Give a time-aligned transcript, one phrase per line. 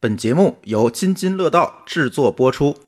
[0.00, 2.87] 本节目由津津乐道制作播出。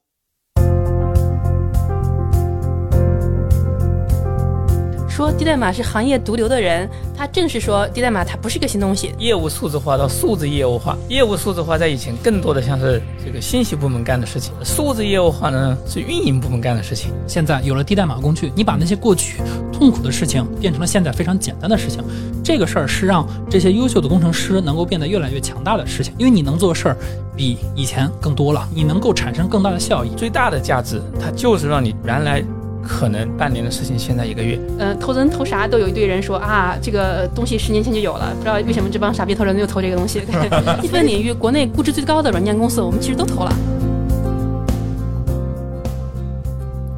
[5.21, 9.15] 说低代码是行业毒瘤的人，他正是说低代码它不是个新东西。
[9.19, 17.13] 业务数字化到数字业务化，业务数字化在以前更多的像是这个信息部门干的事情，数字业务化呢是运营部门干的事情。
[17.27, 22.03] 现在有了低代码工具，你把那些过去痛苦的事情变成了现在非常简单的事情，
[22.43, 26.97] 这个事儿是让这些优秀的工程师能够变得越来越强大的事情，因为你能做事儿
[27.37, 30.15] 比以前更多了，你能够产生更大的效益。
[30.17, 32.43] 最大的价值，它就是让你原来
[32.83, 34.59] 可能半年的事情，现在一个月。
[34.79, 40.23] 呃，投资人投啥都有一堆人说啊，这个东西十年前就有了，不知道为什么这帮傻逼投人又投这个东西。
[40.83, 43.53] 细分领域，国内估值最高的软件公司，我们其实都投了。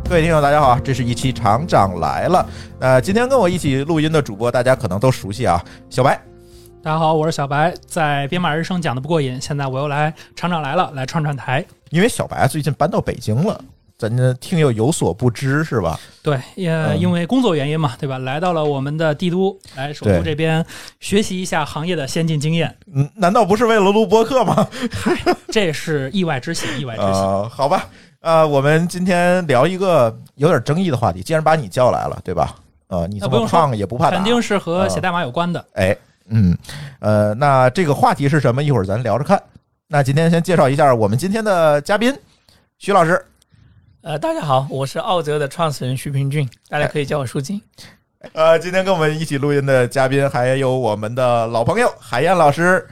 [0.09, 2.46] 各位听友，大家好，这是一期厂长来了。
[2.78, 6.20] 呃，今天跟我一起录音的主播，大家可能都熟悉啊，小白。
[6.82, 11.64] 大家好，我是小白，在编码人生讲的不过瘾，现在我又来厂长来了，来串串台。
[11.90, 13.59] 因为小白最近搬到北京了，
[14.02, 15.96] 咱这听友有所不知是吧？
[16.24, 18.18] 对，也嗯因为工作原因嘛，对吧？
[18.18, 20.64] 来到了我们的帝都，来首都这边
[20.98, 24.66] 学习一下行业的先进经验，嗯，难道不是为了录播客吗？
[25.52, 27.08] 这是意外之喜，意外之喜。
[27.10, 27.88] 呃， 好吧，
[28.23, 31.23] 呃，我们今天聊一个有点争议的话题。
[31.23, 32.56] 既然把你叫来了，对吧？
[32.88, 35.64] 呃，你这么胖也不怕打，肯定是和写代码有关的。
[35.74, 35.96] 哎，
[36.28, 36.58] 嗯，
[36.98, 38.60] 呃，那这个话题是什么？
[38.64, 39.40] 一会儿咱聊着看。
[39.86, 42.12] 那今天先介绍一下我们今天的嘉宾，
[42.78, 43.24] 徐老师。
[44.02, 47.62] 呃，大家好，我是奥泽的创始人徐平俊，大家可以叫我舒金。
[48.34, 52.84] 呃，今天跟我们一起录音的嘉宾还有我们的老朋友海燕老师。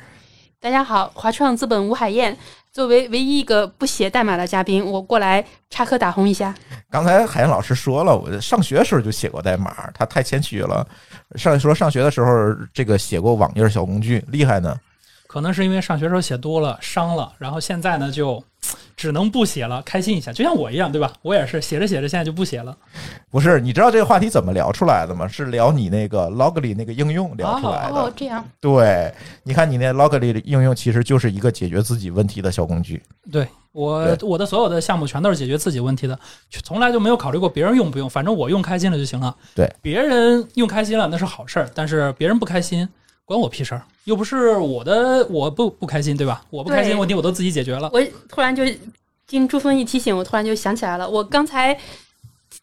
[0.60, 2.36] 大家好，华创资本吴海燕，
[2.70, 6.54] 作为唯一一个不写代码的嘉宾，我过来插科打诨一下。
[6.88, 10.86] 刚才海燕老师说了，我上学时候就写过代码，他太谦虚了。
[11.34, 12.30] 上说上学的时候，
[12.72, 14.76] 这个写过网页小工具，厉害呢。
[15.30, 18.42] 可能是因为上学时候写多了伤了，然后现在呢就
[18.96, 21.12] 只能不写了，开心一下，就像我一样，对吧？
[21.22, 22.76] 我也是写着写着，现在就不写了。
[23.30, 25.28] 不是，你知道这个话题怎么聊出来的吗？
[25.28, 27.94] 是聊你那个 Logly 那个应用聊出来的。
[27.94, 33.00] 哦，这样，对，你看你那 Logly 的应用其实就是一个解决自己问题的小工具。
[33.30, 36.18] 对我我的所有的项目全都是解决自己问题的，
[36.64, 39.32] 从来就没有考虑过别人用不用，反正我用开心了就行了。
[39.54, 42.88] 对，别人用开心了那是好事儿，但是别人不开心
[43.30, 46.42] 关我屁事儿，又不是我的，我不不开心，对吧？
[46.50, 47.88] 我不开心问题我都自己解决了。
[47.92, 48.64] 我突然就
[49.24, 51.78] 经朱峰一提醒，我突然就想起来了，我刚才。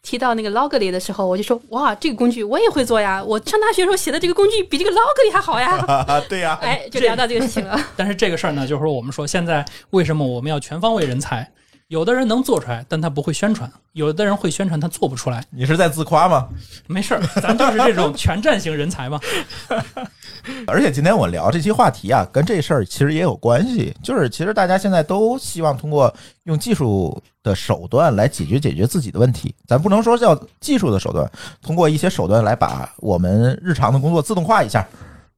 [0.02, 3.22] 提到那个 Logly 的时候，我就说哇，这个工具我也会做呀！
[3.22, 5.76] 我上大学时候写的这个工具比这个 Logly 还好呀！
[5.88, 7.78] 啊，对呀、哎，就聊到这个事情了。
[7.96, 11.50] 但是这个事儿呢，就是说我们说现在为什么我们要全方位人才？
[11.88, 15.42] 有的人能做出来，但他不会宣传；有的人会宣传，他做不出来。
[15.50, 16.48] 你是在自夸吗？
[16.86, 19.18] 没事儿，咱就是这种全站型人才嘛。
[20.66, 23.94] 而且今天我聊这期话题啊，跟这事儿其实也有关系。
[24.02, 26.12] 就是其实大家现在都希望通过
[26.44, 29.54] 用技术的手段来解决解决自己的问题。
[29.66, 31.30] 咱不能说叫技术的手段，
[31.62, 34.86] 通过一些手段来把我们日常的工作自动化一下，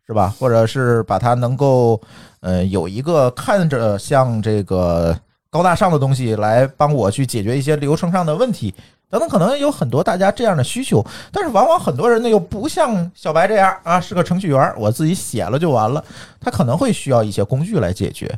[0.07, 0.35] 是吧？
[0.39, 2.01] 或者是把它能够
[2.41, 5.17] 呃有一个看着像这个
[5.51, 8.75] 高大上的东西来帮我去解决一些流程上的问题。
[9.11, 16.03] 等等，可能有很多大家这样的需求，但是往往很多人呢又不像小白这样啊，是个程序员，我自己写了就完了。
[16.41, 18.33] 他可能会需要一些工具来解决。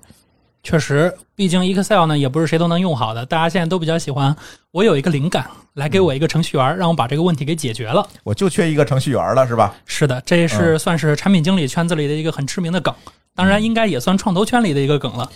[0.62, 4.34] 确实，毕竟 Excel 呢也不是谁都能用好的，大家现在都比较喜欢
[4.70, 8.06] 我有一个灵感，来给我一个程序员，让我把这个问题给解决了。
[8.22, 9.74] 我就缺一个程序员了，是吧？
[9.86, 12.94] 是的，这是算是产品经理圈子里的一个很知名的梗，
[13.34, 15.28] 当然应该也算创投圈里的一个梗了。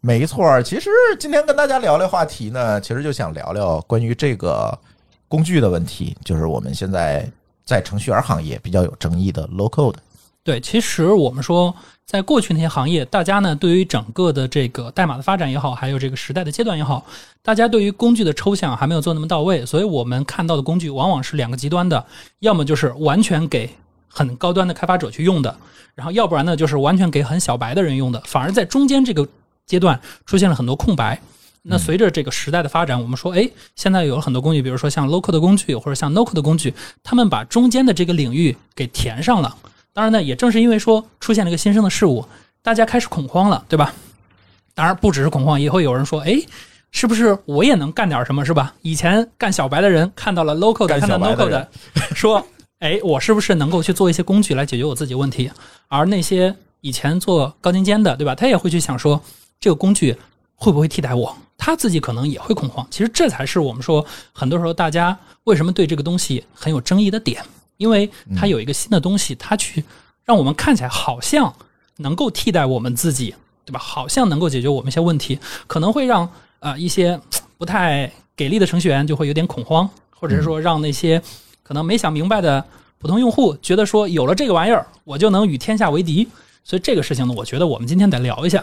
[0.00, 4.76] 没错儿，其实今天跟大家聊聊话题呢，其实就想聊聊关于这个
[5.28, 7.30] 工具的问题，就是我们现在
[7.66, 9.96] 在程序员行业比较有争议的 low code。
[10.50, 11.72] 对，其实我们说，
[12.04, 17.06] 在过去那些行业，大家呢对于整个的这个代码的发展也好，还有这个时代的阶段也好，
[17.40, 22.04] 大家对于工具的抽象还没有做那么到位，所以我们看到的工具往往是两个极端的，
[22.40, 23.70] 要么就是完全给
[24.08, 25.56] 很高端的开发者去用的，
[25.94, 29.24] 然后要不然呢就是完全给很小白的人用的，反而在中间这个
[29.66, 31.16] 阶段出现了很多空白。
[31.62, 36.74] 那随着这个时代的发展，我们说，哎，现在有了很多工具，比如说像 code 的工具或者像 no code 的工具，
[37.04, 39.56] 他们把中间的这个领域给填上了。
[40.00, 42.24] 当然呢，也正是因为说出现了一个新生的事物，
[42.62, 43.92] 大家开始恐慌了，对吧？
[44.74, 46.40] 当然不只是恐慌，也会有人说，哎，
[46.90, 48.74] 是不是我也能干点什么，是吧？
[48.80, 51.68] 以前干小白的人看到了 local 的，干看到小白 no 的 code 的，
[52.14, 52.42] 说，
[52.78, 55.50] 哎，我是不是能够去做一些工具来解决我自己问题？
[55.88, 58.34] 而那些以前做高精尖的，对吧？
[58.34, 59.20] 他也会去想说，
[59.60, 60.16] 这个工具
[60.54, 61.36] 会不会替代我？
[61.58, 62.86] 他自己可能也会恐慌。
[62.90, 65.14] 其实这才是我们说，很多时候大家
[65.44, 67.44] 为什么对这个东西很有争议的点，
[67.80, 69.82] 因为它有一个新的东西，它去
[70.26, 71.50] 让我们看起来好像
[71.96, 73.34] 能够替代我们自己
[73.64, 73.80] 对吧？
[73.80, 76.28] 好像能够解决我们一些问题，可能会让
[76.58, 77.18] 啊、一些
[77.56, 81.20] 不太给力的程序员就会有点恐慌，或者是说让那些
[81.62, 82.62] 可能没想明白的
[82.98, 86.28] 普通用户觉得说有了这个玩意儿，我就能与天下为敌。
[86.62, 88.62] 所以这个事情呢，我觉得我们今天得聊一下。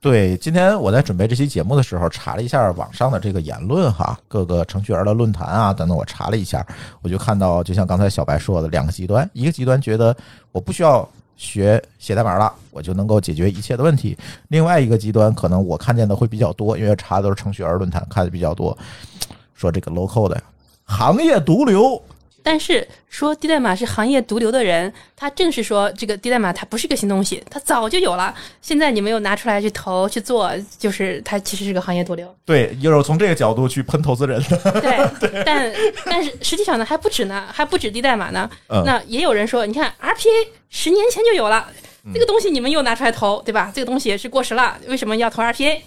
[0.00, 6.64] 对，今天我在准备这期节目的时候，查了一下网上的这个言论哈，各个程序员的论坛啊等等，我查了一下，
[7.02, 10.16] 我就看到，就像刚才小白说的，两个极端，一个极端觉得
[10.52, 14.16] 我不需要学写代码了，我就能够解决一切的问题；
[14.48, 18.76] 另外一个极端，可能我看见的会比较多，因为查的都是程序员论坛，看的比较多，
[19.54, 20.40] 说这个 local 的，
[20.84, 22.00] 行业毒瘤。
[22.48, 32.34] 但是说低代码是行业毒瘤的人，他正是说这个低代码它不是个新东西，它早就有了，现在你没有拿出来去投去做，就是它其实是个行业毒瘤。
[32.46, 34.80] 对，就是从这个角度去喷投资人的。
[34.80, 35.70] 对，但
[36.06, 38.48] 但是实际上呢，还不止呢，还不止低代码呢。
[38.68, 41.68] 嗯那也有人说，你看 RPA 十年前就有了，
[42.06, 43.70] 嗯这个东西你们又拿出来投，对吧？
[43.74, 45.78] 这个东西也是过时了，为什么要投 RPA？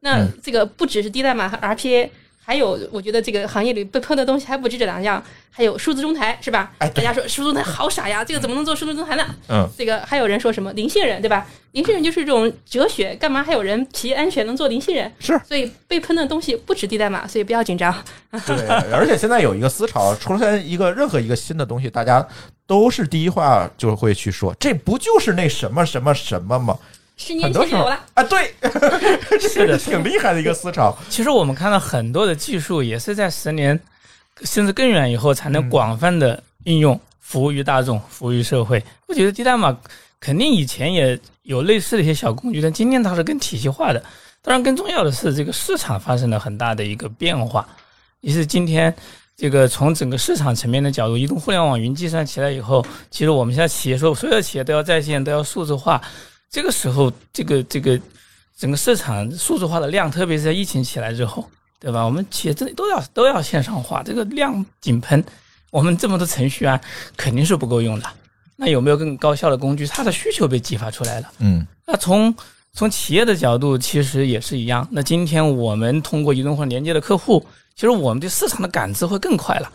[0.00, 2.10] 那嗯这个不只是低代码和 RPA。
[2.48, 6.72] 还有，我觉得这个行业里被喷的东西还不止这两样，还有数字中台，是吧？
[6.78, 9.26] 哎大家说数字中台好傻呀，这个怎么能做数字中台呢？
[9.50, 11.46] 嗯，这个还有人说什么零信任，对吧？
[11.72, 15.12] 零信任就是这种哲学，干嘛还有人企业安全能做零信任？
[15.20, 17.94] 是所以被喷的东西不止低代码，所以不要紧张。
[18.46, 22.26] 对，而且现在有一个思潮，出现一个任何一个新的东西，大家
[22.66, 26.78] 都是第一话就会去说，这不就是那什么什么什么吗？
[27.18, 28.02] 十年前就有了。
[28.14, 28.54] 啊，对，
[29.38, 30.96] 是的挺厉害的一个思潮。
[31.10, 33.78] 其实我们看到很多的技术也是在十年
[34.44, 38.82] 甚至更远以后才能广泛的应用，服务于大众，服务于社会。
[39.06, 39.76] 我觉得低代码
[40.18, 44.02] 肯定以前也有类似的一些小工具，但今天它是更体系化的。
[44.40, 47.68] 当然，更重要的是这个市场发生了很大的一个变化，
[48.20, 48.94] 也是今天。
[49.36, 56.02] 这个从整个市场层面的角度，移动互联网云计算起来以后，其实我们现在企业说，所有的企业都要在线，都要数字化。
[56.50, 58.00] 这个时候，这个这个
[58.56, 61.48] 整个市场数字化的量，特别是在疫情起来之后，
[61.78, 62.04] 对吧？
[62.04, 65.22] 我们企业这都要都要线上化，这个量井喷，
[65.70, 66.80] 我们这么多程序员
[67.16, 68.06] 肯定是不够用的。
[68.56, 69.86] 那有没有更高效的工具？
[69.86, 71.30] 它的需求被激发出来了。
[71.38, 72.34] 嗯那从
[72.72, 74.86] 从企业的角度，其实也是一样。
[74.90, 79.70] 那今天我们通过移动互联连接的客户，其实我们对市场的感知会更快了。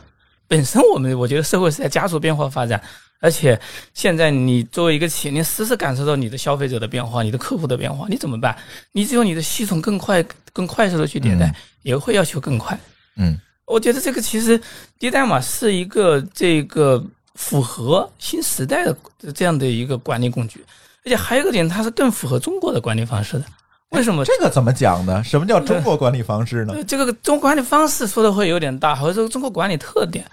[0.48, 2.81] 本身我们我觉得社会是在加速变化发展，
[3.24, 3.58] 而且
[3.94, 8.54] 现在你作为一个企业，你时时感受到你的消费者的变化、你的客户的变化，你怎么办？
[8.92, 10.22] 你只有你的系统更快、
[10.52, 12.78] 更快速的去迭代，嗯也会要求更快。
[13.16, 14.60] 嗯我觉得这个其实
[15.00, 17.02] 低代码是一个这个
[17.36, 18.94] 符合新时代的
[19.34, 20.62] 这样的一个管理工具，
[21.06, 23.46] 而且还有一个点，它是更符合中国的管理方式的。
[23.92, 24.25] 为什么？
[24.25, 25.24] 这个怎么讲呢？
[25.24, 26.74] 什么叫中国管理方式呢？
[26.74, 30.25] 呃 这个中国管理方式说的会有点大，或者说中国管理特点，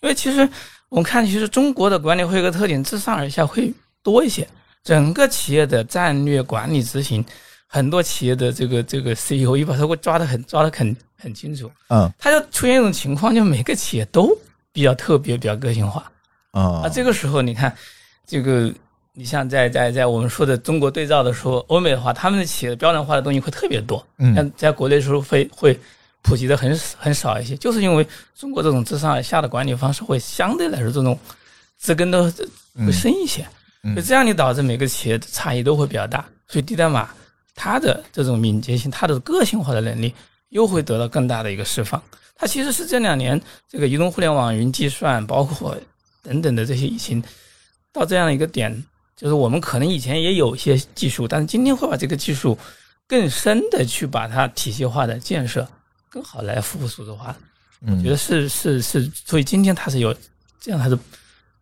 [0.00, 0.48] 因为其实
[0.88, 3.72] 我们看，其实中国的管理会有个特点，自上而下会
[4.02, 4.46] 多一些。
[4.84, 7.24] 整个企业的战略管理执行，
[7.66, 11.68] 很多企业的这个这个 CEO 一把他会抓得很抓得很很清楚。
[11.88, 14.30] 嗯他就出现一种情况，就每个企业都
[14.72, 16.08] 比较特别、比较个性化
[16.52, 16.88] 啊啊。
[16.88, 17.76] 这个时候，你看，
[18.24, 18.72] 这个
[19.12, 25.76] 你像在在在我们说的中国对照的时候，欧美的话，他们的企业的标准化的东西会特别多，嗯像在国内的时候会会
[26.26, 31.16] 普及的很很少一些，就是因为中国这种自上而下的管理方式会相对来说这种
[31.78, 32.32] 植根的
[32.84, 33.46] 会深一些，
[33.84, 37.08] 嗯就这样你导致每个企业的差异都会比较大，所以低代码
[37.54, 40.12] 它的这种敏捷性、它的个性化的能力
[40.48, 42.02] 又会得到更大的一个释放。
[42.34, 43.40] 它其实是这两年
[43.70, 45.76] 这个移动互联网云计算，包括
[46.22, 47.22] 等等的这些已经
[47.92, 48.84] 到这样的一个点，
[49.16, 52.58] 就是我们可能以前也有一些技术，但是今天会把这个技术
[53.06, 55.66] 更深的去把它体系化的建设，
[56.16, 57.36] 更好来服务数字化。
[57.82, 60.14] 嗯我觉得是是是，所以今天它是有
[60.58, 60.98] 这样，它是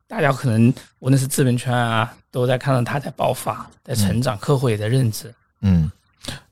[0.07, 5.35] 大家可能无论是资本圈啊，都在看到它在爆发，在成长，客户也在认知。
[5.63, 5.91] 嗯，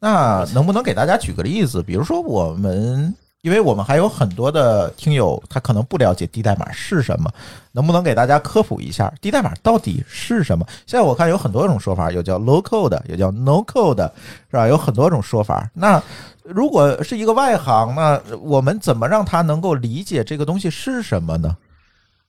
[0.01, 1.81] 那能不能给大家举个例子？
[1.81, 7.29] 比如说我们，因为我们还有很多的听友，他可能不了解低代码是什么，
[7.73, 10.65] 能不能给大家科普一下低代码到底是什么？
[10.87, 14.09] 现在我看有很多种说法，有叫 low code，有叫 no code，
[14.49, 14.69] 是吧？
[14.69, 15.69] 有很多种说法。
[15.75, 16.01] 那
[16.45, 21.57] 如果是一个外行，那我们怎么让他能够理解这个东西是什么呢？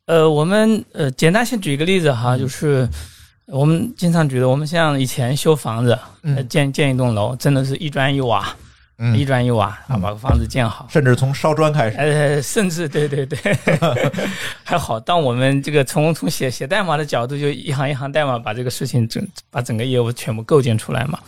[0.08, 2.90] 呃，我们呃简单先举一个例子哈，就是
[3.46, 5.92] 我们经常举的，我们像以前修房子，
[6.24, 8.54] 呃嗯建建一栋楼，真的是一砖一瓦，
[9.16, 10.88] 一嗯，砖一瓦啊，把房子建好。
[10.90, 13.38] 甚至从烧砖开始，呃，甚至对对对，
[14.64, 15.00] 还好。
[15.00, 21.20] 当我们这个从从写写代码的角度，就一行一行代码把这个事情整把整个业务全部构建出来嘛。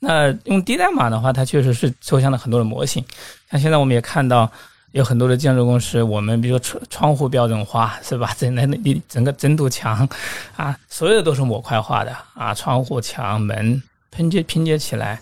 [0.00, 3.04] 那用低代码的话，它确实是抽象了很多的模型。
[3.50, 4.50] 像现在我们也看到
[4.90, 8.34] 有很多的建筑公司，我们比如说窗窗户标准化是吧？
[8.36, 10.08] 整个一整个整堵墙
[10.56, 15.20] 啊，所有的都是模块化的啊，窗户、墙、门拼接拼接起来。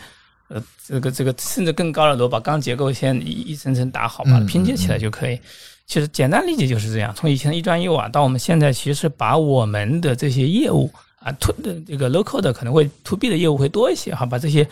[0.51, 5.41] 呃，这个这个甚至更高的楼，把钢结构先一一层层打好，把它嗯拼接起来就可以。
[5.87, 10.91] 其实简单理解就是这样，从以前的一砖一瓦到我们现在，其实把我们的这些业务
[11.21, 14.69] 啊，to 的这个 local 的可能会 to B 的业务会多一些哈，把这些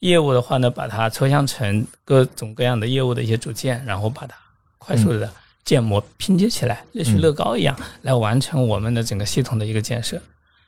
[0.00, 4.36] 业务的话呢，把它抽象成各种各样的业务的一些组件，然后把它
[4.78, 5.32] 快速的
[5.64, 10.20] 建模拼接起来，类似于乐高一样，来完成我们的整个系统的一个建设。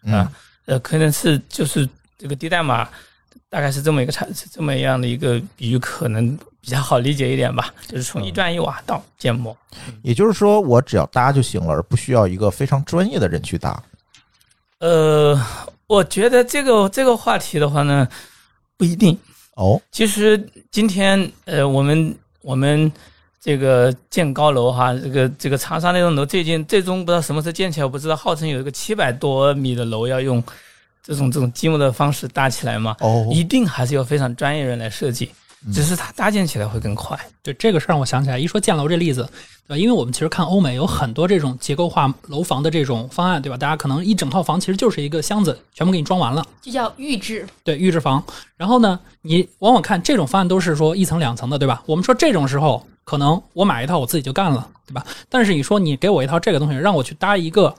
[0.05, 0.33] 嗯啊，
[0.67, 2.89] 呃，可能是就是这个低代码，
[3.55, 7.73] 大概是这么一个差，这么样的一个比喻，可能比较好理解一点吧。
[7.87, 9.57] 就是从一砖一瓦到建模，
[10.03, 13.81] 也就是说，我只要搭就行了，而不需要一个非常专业的人去搭。
[14.81, 15.41] 呃，
[15.87, 18.09] 我觉得这个这个话题的话呢，
[18.77, 19.17] 不一定。
[19.55, 20.37] 哦，其实
[20.73, 22.91] 今天呃，我们我们
[23.41, 30.43] 这个建高楼哈，这个这个长沙那栋楼最近最终不知道什么时候建起来，我不知道号称有一个七百多米的楼要用
[31.05, 35.31] 这种这种积木的方式搭起来嘛，哦，一定还是要非常专业人来设计，
[35.71, 37.19] 只是它搭建起来会更快。
[37.43, 39.29] 对这个事儿让我想起来，一说建楼这例子，
[39.69, 39.77] 对吧？
[39.77, 43.57] 因为我们其实看欧美有很多这种结构化楼房的这种方案，对吧？
[43.59, 47.47] 大家可能一整套房其实就是一个箱子，全部给你装完了，就叫预制。
[47.63, 48.25] 对，预制房。
[48.57, 51.83] 然后呢，你往往看这种方案都是说一层两层的，对吧？
[51.85, 55.05] 我们说这种时候，可能我买一套我自己就干了，对吧？
[55.29, 57.75] 但是你说你给我一套这个东西，让我去搭一个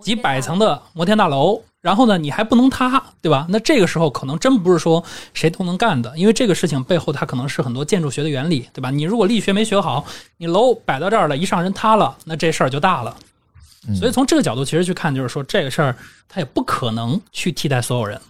[0.00, 3.46] 几百层的摩天大楼，然后呢，你还不能塌，对吧？
[3.48, 8.90] 那这个时候可能真不是说谁都能干的，因为这个事情背后它可能是很多建筑学的原理，对吧？
[8.90, 10.04] 你如果力学没学好，
[10.38, 13.16] 你楼摆到这儿了，一上人塌了，那这事儿就大了。
[13.88, 15.96] 嗯所以从这个角度其实去看，就是说这个事儿
[16.28, 18.20] 它也不可能去替代所有人。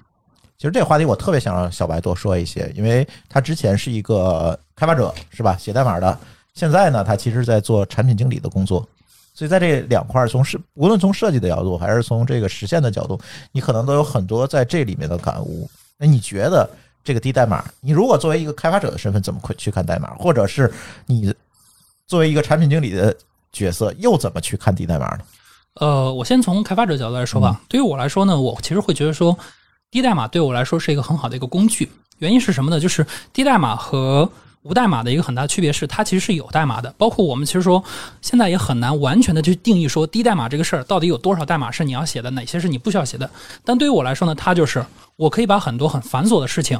[0.59, 5.57] 其实这个话题我特别想让小白多说一些，因为他之前是一个开发者，是吧？
[5.57, 6.19] 写代码的。
[6.52, 8.87] 现在呢，他其实在做产品经理的工作。
[9.38, 13.16] 所以在这两块儿，从设无论从设计的角度，还是从这个实现的角度，
[13.52, 15.71] 你可能都有很多在这里面的感悟。
[15.97, 16.68] 那你觉得
[17.04, 20.12] 这个低代码，你如果作为一个开发者的身份，怎么去看代码？
[20.16, 20.68] 或者是
[21.07, 21.33] 你
[22.09, 23.16] 作为一个产品经理的
[23.52, 25.21] 角色，又怎么去看低代码呢？
[25.75, 27.61] 呃，我先从开发者角度来说吧。
[27.68, 29.38] 对于我来说呢，我其实会觉得说，
[29.88, 31.88] 低代码对我来说是一个很好的一个工具。
[32.18, 32.80] 原因是什么呢？
[32.80, 34.28] 就是低代码和
[34.62, 36.93] 无代码的一个很大区别是，它其实是有代码的。
[36.99, 37.83] 包括我们其实说，
[38.21, 43.31] 现在也很难完全的去定义说低代码这个事儿到底有多少代码是你要写的，哪些是你不需要写的。
[43.65, 44.85] 但对于我来说呢，它就是
[45.17, 46.79] 我可以把很多很繁琐的事情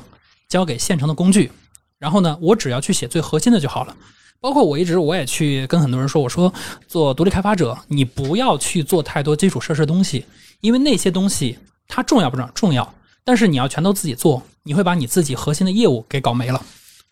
[0.49, 1.51] 交给现成的工具，
[1.99, 3.97] 然后呢，我只要去写最核心的就好了。
[4.41, 6.53] 包括我一直我也去跟很多人说，我说
[6.87, 10.25] 做独立开发者，你不要去做太多基础设施的东西，
[10.61, 11.59] 因为那些东西
[11.89, 12.53] 它重要不重要？
[12.53, 12.95] 重要，
[13.25, 16.63] 但是你要全都自己做，你会把你自己核心的业务给搞没了。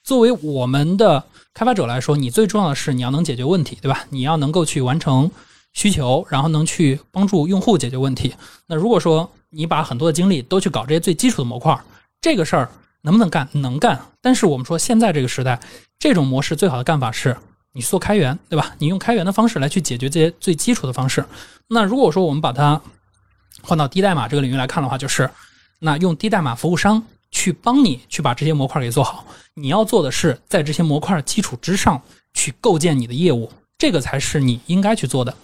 [0.07, 4.05] 作为我们的开发者来说，你最重要的是你要能解决问题，对吧？
[4.11, 5.29] 你要能够去完成
[5.73, 8.33] 需求，然后能去帮助用户解决问题。
[8.69, 11.77] 那如果说你把很多的精力都去搞这些最基础的模块，
[12.21, 12.71] 这个事儿
[13.03, 13.49] 能不能干？
[13.51, 14.01] 能干。
[14.23, 15.59] 但是我们说现在这个时代，
[15.99, 17.37] 这种模式最好的干法是
[17.73, 18.77] 你做开源，对吧？
[18.79, 21.25] 你用开源的方式来去解决这些最基础的方式。
[21.67, 22.81] 那如果说我们把它
[23.61, 25.29] 换到低代码这个领域来看的话，就是
[25.81, 27.03] 那用低代码服务商
[27.37, 29.23] 去帮你去把这些模块给做好。
[29.52, 32.00] 你要做的是在这些模块基础之上
[32.33, 35.37] 去构建你的业务，这个才是你应该去做的。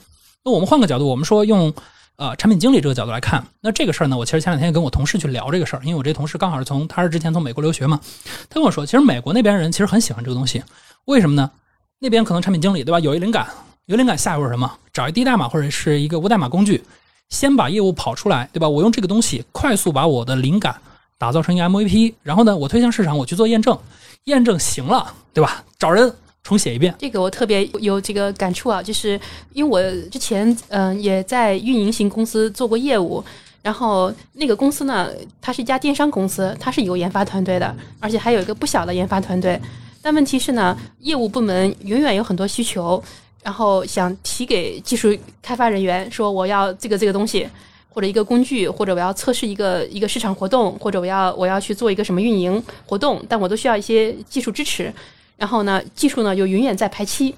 [0.43, 1.71] 那我们换个角度，我们说用
[2.17, 8.01] 呃产品经理这个角度来看，那这个事儿呢，我其实前两天跟我同事去聊这个事儿，因为我这同事刚好是从他是之前从美国留学嘛，
[8.49, 10.63] 他跟我说，其实美国那边人其实很喜欢这个东西，
[11.05, 11.51] 为什么呢？
[11.99, 13.47] 那边可能产品经理对吧，有一灵感，
[13.85, 14.71] 有灵感下一步是什么？
[14.95, 16.83] 找一低代码或者是一个无代码工具，
[17.29, 18.69] 先把业务跑出来，对吧？
[18.69, 20.81] 我用这个东西快速把我的灵感
[21.23, 23.79] 打造成一个 MVP，然后呢，我推向市场，我去做验证，
[24.25, 25.63] 验证行了，对吧？
[25.79, 26.13] 找人
[26.43, 26.93] 重写一遍。
[26.99, 29.11] 这个我特别有这个感触啊，就是
[29.53, 33.23] 因为我之前嗯、也在运营型公司做过业务，
[33.63, 35.11] 然后那个公司呢，
[35.41, 39.61] 它是一家电商公司，它是有研发团队的，而且还有一个不小的研发团队。
[40.03, 43.01] 但问题是呢，业务部门永远有很多需求，
[43.45, 47.49] 然后想提给技术开发人员说我要这个这个东西，
[47.93, 54.93] 或者一个工具，或者我要测试一个一个市场活动，或者我要我要去做一个什么运营活动，但我都需要一些技术支持。
[55.37, 57.35] 然后呢，技术呢又永远在排期，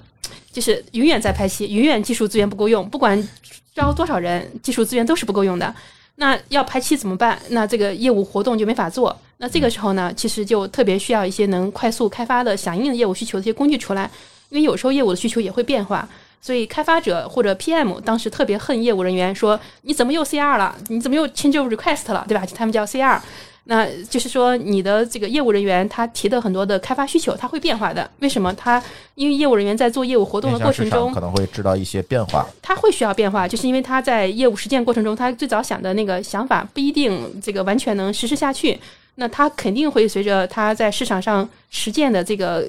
[0.52, 3.28] 就是永远在排期，永远技术资源不够用，不管
[3.74, 5.74] 招多少人，技术资源都是不够用的。
[6.16, 7.36] 那要排期怎么办？
[7.48, 9.16] 那这个业务活动就没法做。
[9.38, 14.08] 那这个时候呢，其实就特别需要一些能快速开发的、响应业务需求的一些工具出来，
[14.50, 16.08] 因为有时候业务的需求也会变化。
[16.44, 20.76] 所以开发者或者 PM 当时特别恨业务人员说：“你怎么又 CR 了？
[20.88, 22.22] 你怎么又 change request 了？
[22.28, 22.44] 对吧？
[22.54, 23.18] 他们叫 CR。”
[23.64, 28.10] 那就是说，你的这个业务人员他提的很多的开发需求，他会变化的。
[28.18, 28.52] 为什么？
[28.52, 28.82] 他
[29.14, 32.46] 因为业务人员在做业务活动的过程中可能会知道一些变化。
[32.60, 38.78] 他会需要变化，就是因为他在业务实践过程中，他最早想的那个想法不一定这个完全能实施下去。
[39.14, 42.68] 那他肯定会随着他在市场上实践的这个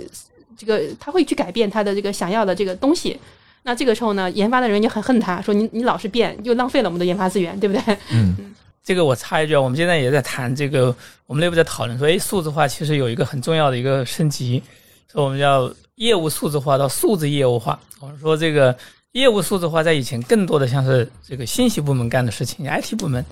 [0.58, 3.20] 这个，他会去改变他的这个想要的这个东西。
[3.68, 7.98] 那这个时候呢，研发的人就很恨他，说你你老是变，又浪费了我们的研发资源，对不对？
[8.12, 8.54] 嗯
[8.84, 10.96] 这个我插一句啊，我们现在也在谈这个，
[11.26, 14.62] 我们内部在讨论说，哎，数字化其实有一个很重要的一个升级，
[15.12, 17.80] 说我们叫业务数字化到数字业务化。
[18.00, 18.78] 我们说这个
[19.14, 23.26] 业务数字化在以前更多的像是这个信息部门干的事情，IT 部门，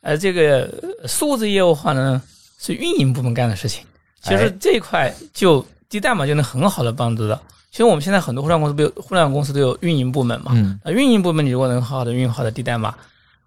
[0.00, 2.22] 而这个呃数字业务化呢
[2.58, 3.84] 是运营部门干的事情。
[4.22, 7.38] 其实哎这一块就低代码就能很好的帮助到。
[7.76, 12.94] 其实我们现在很多互联网公司都有互联网公司都有运营部门嘛，嗯啊，运营部门你如果能好好的运好的低代码，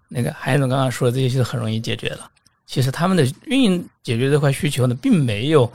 [0.06, 2.30] 那个韩总刚刚说的这些是很容易解决了。
[2.64, 5.68] 其实他们的运营解决这块需求呢，并没有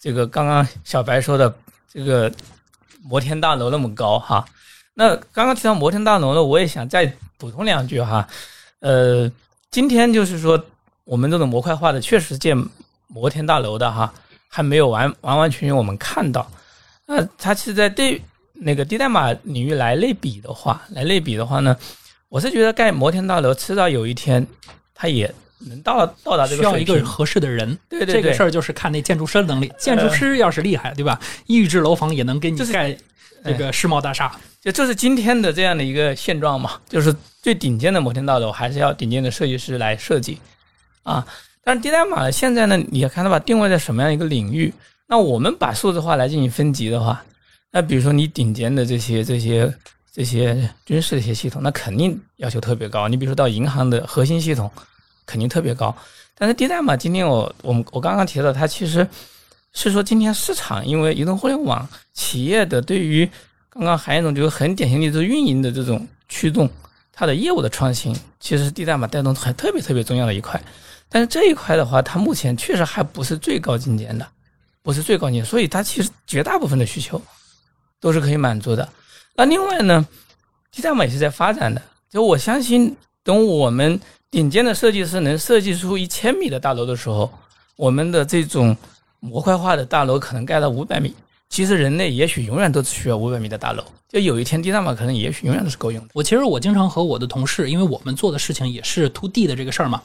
[0.00, 1.54] 这个刚刚小白说的
[1.88, 2.28] 这个
[3.00, 4.44] 摩天大楼那么高哈。
[4.92, 7.06] 那刚刚提到摩天大楼呢，我也想再
[7.38, 8.26] 补充两句哈。
[8.80, 9.30] 呃，
[9.70, 10.60] 今天就是说
[11.04, 12.60] 我们这种模块化的确实建
[13.06, 14.12] 摩天大楼的哈，
[14.48, 16.44] 还没有完完完全全我们看到。
[17.06, 18.20] 那它其实，在对
[18.54, 21.76] 那个低代码领域来类比的话，来类比的话呢，
[22.28, 24.46] 我是觉得盖摩天大楼，迟早有一天，
[24.94, 26.96] 它也能到到达这需要个水平。
[26.96, 27.76] 一个合适的人。
[27.88, 31.20] 对对对，这个事儿就是看那建筑师的能力，建筑师要是厉害，对吧？
[31.48, 32.96] 预制楼房也能给你就是盖
[33.44, 34.34] 这个世贸大厦。
[34.62, 40.38] 就这是今天的这样的一个现状嘛，就是最顶尖的摩天大楼还是要顶尖的设计师来设计
[41.02, 41.26] 啊。
[41.62, 44.72] 但是低代码现在呢，你要看它把定位在什么样一个领域？
[45.06, 47.22] 那我们把数字化来进行分级的话，
[47.70, 49.72] 那比如说你顶尖的这些这些
[50.12, 53.06] 这些军事的一些系统，那肯定要求特别高。
[53.08, 54.70] 你比如说到银行的核心系统，
[55.26, 55.94] 肯定特别高。
[56.36, 59.06] 但是低代码今天我我们我刚刚提到，它其实
[59.72, 63.28] 是说今天市场因为移动互联网企业的对于
[63.68, 66.68] 刚刚韩总就是很典型的就是运营的这种驱动，
[67.12, 70.60] 它的业务的创新，其实是低代码带动很特别特别重要的一块。
[71.08, 74.26] 但是这一块的话，它目前确实还不是最高境界的，
[74.84, 77.20] 不是最高级，所以它其实绝大部分的需求
[77.98, 78.86] 都是可以满足的。
[79.34, 80.06] 那另外呢，
[80.70, 81.80] 低代码也是在发展的，
[82.10, 83.98] 就我相信，等我们
[84.30, 87.32] 顶尖的设计师能设计出一千米的大楼的时候，
[87.76, 88.76] 我们的这种
[89.20, 91.14] 模块化的大楼可能盖到五百米。
[91.48, 96.10] 其实人类也许永远都只需要五百米的大楼，就有一天低代码可能也许永远都是够用的。
[96.12, 100.02] 我其实我经常和我的同事，因为我们做的事情也是 to D 的这个事儿嘛，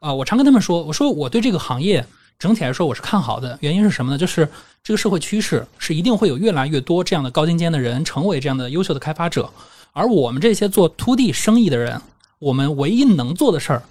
[0.00, 2.04] 啊、我常跟他们说，我说我对这个行业
[2.38, 4.16] 整体来说我是看好的，原因是什么呢？
[4.16, 4.48] 就是
[4.82, 9.50] 这个社会趋势是一定会有越来越多这样的高精尖的人成为这样的优秀的开发者，
[9.92, 12.00] 而我们这些做 to D 生意的人，
[12.38, 13.82] 我们唯一能做的事儿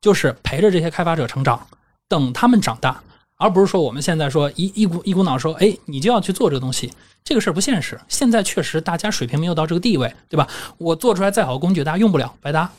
[0.00, 1.66] 就是陪着这些开发者成长，
[2.08, 3.02] 等他们长大。
[3.38, 6.90] 而不是说我们现在说一一股一股脑说，哎，你就要去做这个东西，
[7.22, 8.00] 这个事儿不现实。
[8.08, 10.48] 现在确实大家水平没有到这个地位，对吧？
[10.78, 12.70] 我做出来再好的工具，大家用不了，白搭。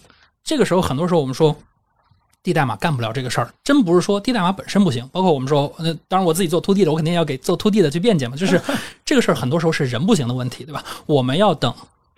[0.43, 1.55] 这个时候，很多时候我们说，
[2.47, 5.05] 低代码干不了这个事儿，真不是说低代码本身不行。
[5.12, 8.38] 包括我们说，呃，当然我自己做 to D 的，我肯定要给做 to D 的去辩解嘛。
[8.38, 8.62] 就是
[9.03, 10.81] 这个事儿，很多时候是人不行的问题，对吧？
[11.05, 11.73] 我们要等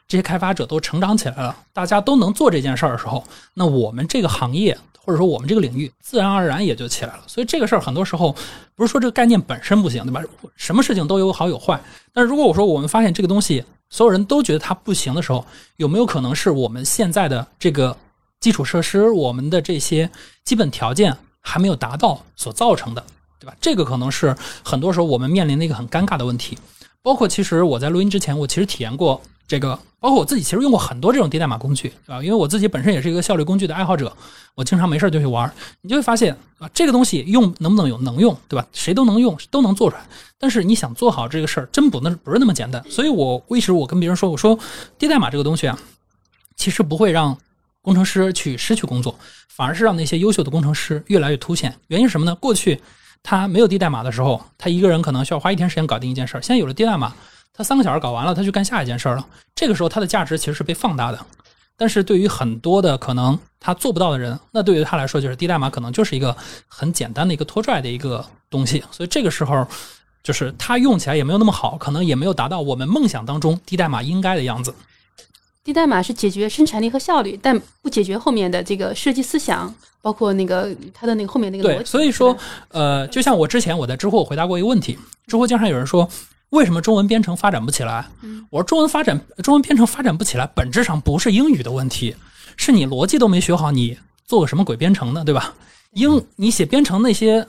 [0.08, 3.24] 这些开发者都成长起来了，大家都能做这件事儿的时候，
[3.56, 7.24] 那我们这个行业或者说我们这个领域，自然而然也就起来了。
[7.26, 8.32] 所以这个事儿很多时候
[8.76, 10.22] 不是说这个概念本身不行，对吧？
[10.56, 11.82] 什么事情都有好有坏。
[12.14, 15.44] 但是如果我说我们发现这个东西所有人都觉得它不行的时候，
[15.78, 17.98] 有没有可能是我们现在的这个
[18.40, 20.10] 基础设施，我们的这些
[20.46, 23.04] 基本条件还没有达到所造成的，
[23.40, 23.56] 对吧？
[23.60, 26.58] 这个可能是很多时候我们面临的一个很尴尬的问题。
[27.02, 32.22] 包括其实我在录音之前，我其实体验过这个，包括我自己其实用过很多这种低代码工具，对吧？
[32.22, 34.16] 因为我自己本身也是一个效率工具的爱好者，
[34.54, 38.68] 我经常没事就去玩，你就会发现啊，这个东西用能不能用，能用，对吧？
[38.74, 40.04] 谁都能用，都能做出来。
[40.38, 42.84] 但是你想做好这个事儿，真不那不是那么简单。
[42.90, 44.60] 所以我一直我跟别人说，我说
[44.98, 45.80] 低代码这个东西啊，
[46.58, 47.38] 其实不会让
[47.82, 51.74] 工程师去失去工作，反而是让那些优秀的工程师越来越凸显。
[51.88, 52.36] 原因是什么呢？
[52.36, 52.80] 过去
[53.24, 56.42] 他没有低代码的时候，他一个人可能需要花一天时间搞定一件事儿。
[56.42, 57.14] 现在有了低代码，
[57.54, 59.26] 他三个小时搞完了，他去干下一件事儿了。
[59.56, 61.20] 这个时候他的价值其实是被放大的。
[61.78, 66.36] 但是对于很多的可能他做不到的人，那对于他来说，就是低代码可能就是一个
[66.68, 68.84] 很简单的一个拖拽的一个东西。
[68.92, 69.66] 所以这个时候，
[70.22, 74.76] 就是他用起来也没有那么好，可能也没有达到我们梦想当中低代码应该的样子。
[75.64, 81.86] 低代码是解决生产力和效率，但不解决后面的这个设计思想，包括那个它的那个后面那个逻对，辑。
[81.86, 82.36] 所以说，
[82.70, 86.10] 呃，就像我之前我在知乎回答过一个问题，知乎经常有人说，
[86.50, 88.08] 为什么中文编程发展不起来？
[88.50, 92.16] 我说中文发展，中文编程发展不起来，本质上不是英语的问题，
[92.58, 95.24] 是你逻辑都没学好，你做个什么鬼编程呢？
[95.24, 95.54] 对吧？
[95.92, 97.46] 英你写编程那些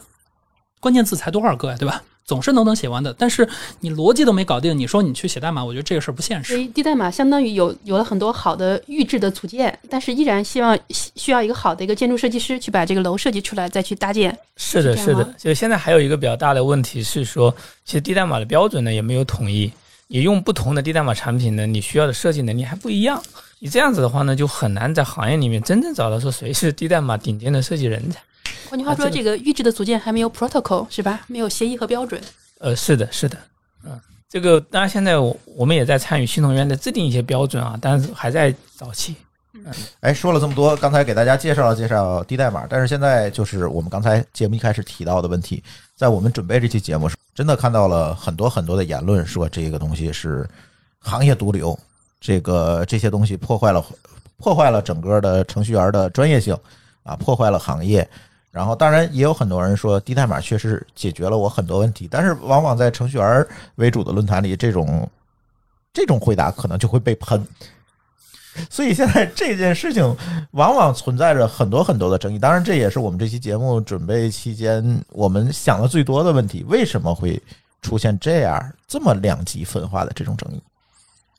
[0.80, 1.76] 关键字才多少个呀？
[1.78, 2.02] 对吧？
[2.30, 3.12] 总是能能写完的。
[3.18, 3.48] 但是
[3.80, 6.52] 你逻辑都没搞定，你说你去写代码，我觉得这个事儿不现实。
[6.52, 14.30] 所以低代码相当于有有了很多好的预制的组件，但是依然希望需需要一个好的一个建筑设计师去把这个楼设计出来，再去搭建。
[14.56, 14.96] 是的。
[14.96, 17.52] 是的就现在还有一个比较大的问题是说，
[17.84, 19.72] 其实低代码的标准呢也没有统一，
[20.06, 23.20] 你用不同的低代码产品呢，你需要的设计能力还不一样。
[23.58, 28.20] 你这样子的话呢，就很难在行业里面真正找到说谁是低代码顶尖的设计人才。
[28.68, 31.20] 换句话说，啊这个预制的组件还没有 protocol 是吧？
[31.26, 32.20] 没有协议和标准。
[32.58, 33.36] 呃，是的，是的，
[33.84, 39.16] 嗯，这个当然现在我我们也在参与新能源的制定一些标准啊，但是还在早期。
[39.52, 39.64] 嗯
[39.98, 45.62] 哎，说了这么多，刚才给大家介绍了介绍低代码，但是现在就是我们刚才节目一开始提到的问题，
[45.96, 50.48] 在我们准备这期节目时，真的看到了很多很多的言论，说这个东西是
[51.00, 51.76] 行业毒瘤，
[52.20, 53.84] 这个这些东西破坏了
[54.36, 56.56] 破坏了整个的程序员的专业性
[57.02, 58.08] 啊，破坏了行业。
[58.50, 65.08] 然后，当然也有很多人说低代码确实解决了我很多问题，但是往往在程序员为主的论坛里，这种
[65.92, 67.46] 这种回答可能就会被喷。
[68.68, 70.16] 所以现在这件事情
[70.50, 77.40] 往往存在着很多很多的争议，当然这也是我们这期节目准备期间我们想的最多的问题：为什么会
[77.80, 80.60] 出现这样这么两极分化的这种争议？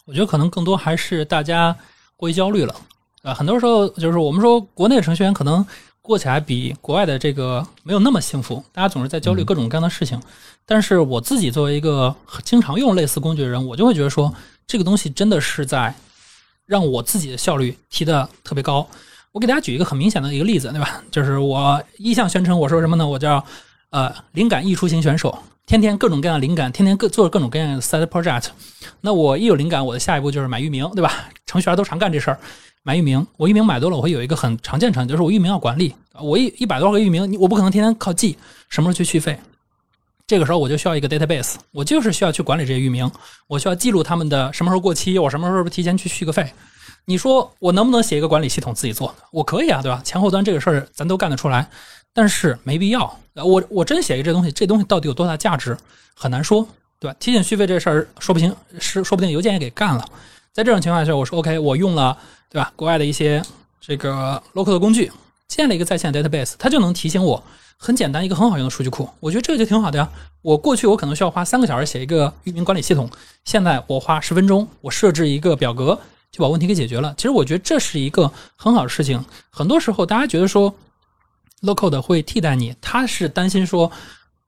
[0.05, 1.75] 我觉得可能更多还是大家
[2.15, 2.73] 过于焦虑了
[3.21, 3.33] 啊。
[3.33, 5.63] 很多时候就是我们说国内程序员可能
[6.11, 10.21] 过起来比国外的这个没有那么幸福，大家总是在焦虑各种各样的事情。
[10.65, 14.33] 但是我自己作为一个经常用类似工具的人，我就会觉得说
[14.67, 15.95] 这个东西真的是在
[16.65, 18.85] 让我自己的效率提的特别高。
[19.31, 21.01] 我给大家举一个很明显的一个例子，对吧？
[21.09, 23.07] 就是我一向宣称我说什么呢？
[23.07, 23.41] 我叫
[23.91, 28.47] 呃灵感溢出型选手，天天各种各样的灵感，天天各做各种各样的 side project。
[28.99, 31.29] 那我一有灵感，我的下一步就是买域名，对吧？
[31.45, 32.39] 程序员都常干这事儿，
[32.83, 33.25] 买域名。
[33.37, 35.93] 我域名买多了，我会有一个很常见场景，就是我域名要管理。
[36.21, 38.37] 我一一百多个域名，我不可能天天靠记，
[38.69, 39.39] 什么时候去续费？
[40.27, 43.09] 这个时候我就需要一个 database，我就是需要去管理这些域名，
[43.47, 46.49] 我需要记录他们的什么时候过期，我什么时候提前去续个费。
[47.05, 49.13] 你说我能不能写一个管理系统自己做？
[49.31, 50.01] 我可以啊，对吧？
[50.05, 51.67] 前后端这个事儿咱都干得出来，
[52.13, 53.19] 但是没必要。
[53.33, 55.75] 我我真写一个这东西，这东西到底有多大价值，
[56.15, 56.65] 很难说，
[56.99, 57.17] 对吧？
[57.19, 60.05] 提醒续费这事儿说不清，是说不定邮件也给干了。
[60.53, 62.17] 在这种情况下，我说 OK，我用了
[62.51, 62.71] 对吧？
[62.75, 63.41] 国外的一些
[63.79, 65.09] 这个 local 的工具，
[65.47, 67.41] 建了一个在线 database，它就能提醒我，
[67.77, 69.07] 很简单一个很好用的数据库。
[69.21, 70.09] 我觉得这个就挺好的呀。
[70.41, 73.09] 我过去我可能需要花三个小时写一个域名管理系统，
[73.45, 75.97] 现在我花十分钟，我设置一个表格
[76.29, 77.13] 就把问题给解决了。
[77.15, 79.23] 其实我觉得这是一个很好的事情。
[79.49, 80.75] 很多时候大家觉得说
[81.61, 83.89] local 的会替代你，他是担心说，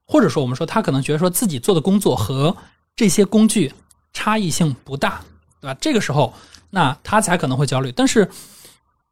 [0.04, 2.54] 或者说我们说他可能觉得说自己做的工作和
[2.94, 3.72] 这些工具
[4.12, 5.22] 差异性不大，
[5.60, 5.78] 对吧？
[5.80, 6.34] 这个时候，
[6.74, 7.92] 那他才可能会焦虑。
[7.92, 8.28] 但是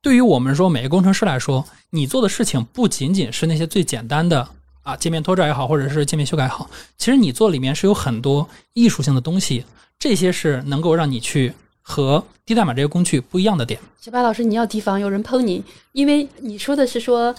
[0.03, 4.47] 对于我们说每个工程师来说，你做的事情不仅仅是那些最简单的
[4.83, 9.65] 啊界面拖拽也好，或者是界面修改也好，其实你做里面是有很多艺术性的东西，
[9.97, 13.79] 这些是能够让你去和低代码这些工具不一样的点。
[14.01, 17.33] 小白老师，你要提防有人喷你，因为你说的是说，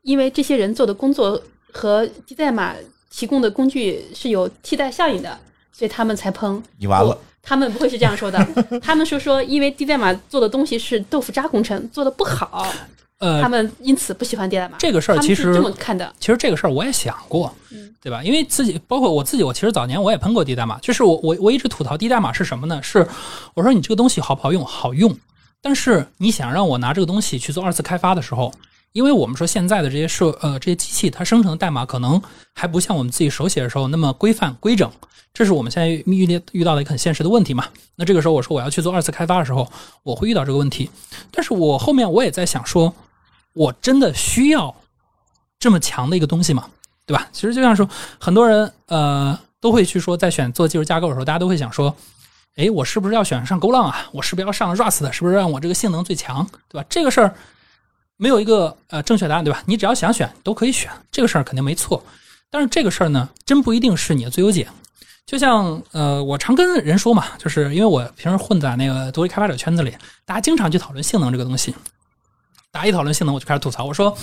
[0.00, 1.38] 因为这些人做的工作
[1.70, 2.74] 和低代码
[3.10, 5.38] 提供的工具是有替代效应的，
[5.70, 6.62] 所以他们才喷。
[6.78, 8.44] 你完了不，他们不会是这样说的，
[8.82, 12.66] 他们是说，因为低代码做的东西是豆腐渣工程，做的不好，
[13.18, 14.76] 呃他，们因此不喜欢低代码。
[14.78, 18.20] 这个事儿其实这么看的，其实这个事儿我也想过嗯，对吧？
[18.24, 22.82] 因为自己包括我自己，我其实早年我也喷过低代码，就是我我我一直吐槽低代码是什么呢？
[22.82, 23.06] 是
[23.54, 24.64] 我说你这个东西好不好用？
[24.64, 25.16] 好用，
[25.62, 28.52] 但是你想让我拿这个东西去做二次开发的时候，
[28.96, 32.20] 因为我们说现在的这些设呃这些机器它生成的代码可能
[32.54, 34.90] 还不像我们自己手写的时候那么规范规整，
[35.34, 37.66] 这是我们现在遇遇到的一个很现实的问题嘛。
[37.96, 39.70] 那这个时候我说我要去做二次开发的时候，
[40.02, 40.88] 我会遇到这个问题，
[41.30, 42.94] 但是我后面我也在想说，
[43.52, 44.74] 我真的需要
[45.58, 46.66] 这么强的一个东西吗？
[47.04, 47.28] 对吧？
[47.32, 47.86] 其实就像说，
[48.18, 51.94] 很多人呃都会去说，在选做技术架构的时候，大家都会想说，
[52.54, 54.08] 哎，我是不是要选上 Go 浪啊？
[54.12, 55.12] 我是不是要上 Rust？
[55.12, 56.48] 是不是让我这个性能最强？
[56.70, 56.86] 对吧？
[56.88, 57.34] 这个事儿
[58.16, 59.62] 没有一个呃正确答案，对吧？
[59.66, 62.02] 你只要想选都可以选，这个事儿肯定没错。
[62.50, 64.66] 但是这个事儿呢，真不一定是你的最优解。
[65.26, 69.92] 就像呃，我常跟人说嘛，就是因为我平时混在那个独立开发者圈子里，
[70.24, 71.74] 大家经常去讨论性能这个东西。
[72.70, 74.16] 大家一讨论性能，我就开始吐槽，我说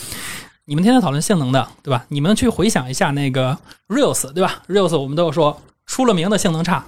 [0.66, 2.06] 你们天天讨论性能的，对吧？
[2.08, 3.58] 你们去回想一下那个
[3.90, 6.86] Rails，对吧？Rails 我们都有说出了名的性能差，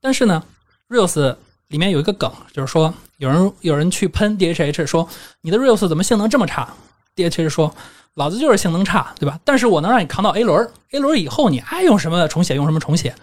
[0.00, 0.44] 但是呢
[0.88, 1.36] ，Rails
[1.68, 5.08] 里面有一个梗，就是说有人有人去喷 DHH 说
[5.42, 6.68] 你的 Rails 怎么性能这么差
[7.16, 7.74] ？DHH 说
[8.14, 9.38] 老子就是性能差，对吧？
[9.44, 13.14] 但是我能让你扛到 A 轮，A 轮以后你爱用什么重写用什么重写。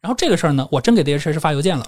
[0.00, 1.86] 然后这个事儿呢，我真给 DHH 发邮件了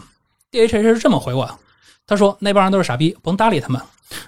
[0.51, 1.59] ，DHH 是这么回我，
[2.07, 3.81] 他说那帮人都是傻逼，甭搭理他们。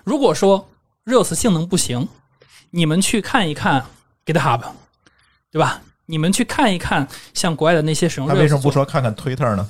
[0.04, 0.68] 如果说
[1.04, 2.08] Rails 性能不行，
[2.70, 3.84] 你们去看一看
[4.24, 4.62] GitHub，
[5.52, 5.82] 对吧？
[6.06, 9.68] 你们去看一看，像国外的那些使用他为什么不说看看 Twitter 呢？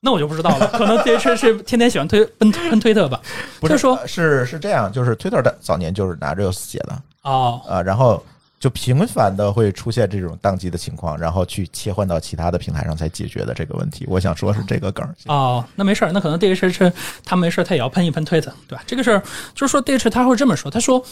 [0.00, 3.20] 那我就不知道了，可能这是是天天喜欢推喷喷推特吧？
[3.60, 8.24] 不是说呃是是这样，就是 Twitter 的早年就是拿 Rails 写的哦，啊，然后
[8.60, 14.04] 就频繁的会出现这种宕机的情况，然后去切换到其他的平台上才解决的这个问题。
[14.08, 15.14] 我想说是这个梗儿。
[15.26, 16.92] 哦，那没事儿，那可能 d h 是
[17.24, 18.84] 他没事儿，他也要喷一喷推特，对吧？
[18.86, 19.22] 这个事儿
[19.54, 21.04] 就是说 d h 他会这么说，他说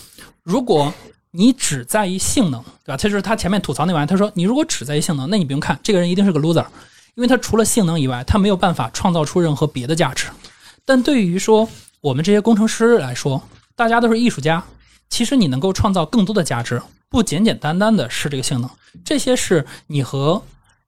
[0.44, 0.92] 如果
[1.32, 2.96] 你只在意性能，对吧？
[2.96, 6.64] 他就是他前面吐槽那玩意儿，他说你如果只在意性能，那你不用看，这个人一定是个 loser，
[7.16, 10.28] 因为它除了性能以外，它没有办法创造出任何别的价值。
[10.84, 11.68] 但对于说
[12.00, 13.42] 我们这些工程师来说，
[13.74, 14.62] 大家都是艺术家，
[15.08, 18.70] 其实你能够创造更多的价值，不简简单单的是这个性能，
[19.02, 20.42] 这些是你和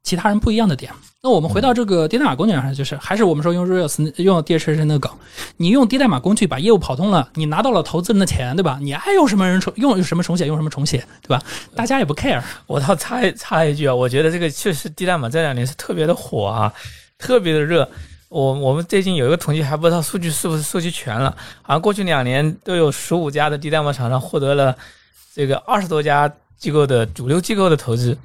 [0.09, 0.90] 其他人不一样的点。
[1.21, 5.12] 那我们回到这个低代码工具上，就是还是我们说用 Rails 用 DHS 那个梗，
[5.59, 8.79] 你用低代码工具把业务跑通了，你拿到了投资人的钱，对吧？
[8.81, 11.42] 你爱用什么人重用什么重写，用什么重写，对吧？
[11.75, 12.40] 大家也不 care。
[12.66, 16.73] 我倒插插一句啊，我觉得这个确实低代码这两年是特别的火啊，
[17.18, 17.87] 特别的热。
[18.29, 24.77] 我我们最近有一个统计，还不知道数据是不是收集全了，好像过去两年都有十五家的低代码厂商获得了
[25.35, 28.16] 这个二十多家机构的主流机构的投资，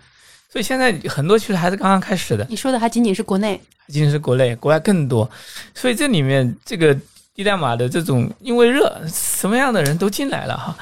[0.54, 2.46] 所以现在很多其实还是刚刚开始的。
[2.48, 5.28] 你说的还仅仅是国内，仅仅是国内，国外更多，
[5.74, 6.96] 所以这里面这个
[7.34, 10.78] 低代码的这种因为热，什么样的人都进来了哈，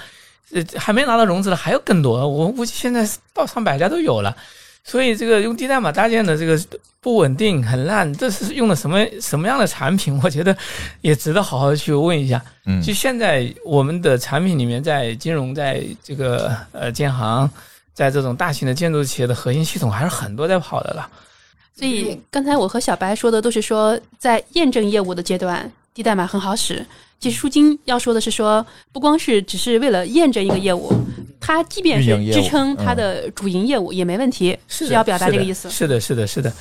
[0.52, 4.36] 呃，还没拿到融资的还有更多，我估计现在到上百家都有了，
[4.84, 6.60] 所以这个用低代码搭建的这个
[7.00, 10.20] 不稳定很烂，这是用的什么什么样的产品？
[10.22, 10.54] 我觉得
[11.00, 12.44] 也值得好好去问一下。
[12.66, 17.50] 嗯就现在我们的产品里面，在金融，在这个呃建行，
[17.94, 21.10] 在这种大型的建筑企业的核心系统还是很多在跑的了。
[21.74, 26.86] 所以刚才我和小白说的都是说，在验证业务的阶段，低代码很好使。
[27.20, 30.92] 其实舒金要说的是说，不光是只是为了验证一个业务，
[31.40, 35.70] 它即便是支撑它的主营业务也没问题，是要表达这个意思。
[35.70, 36.52] 是的，是的，是的。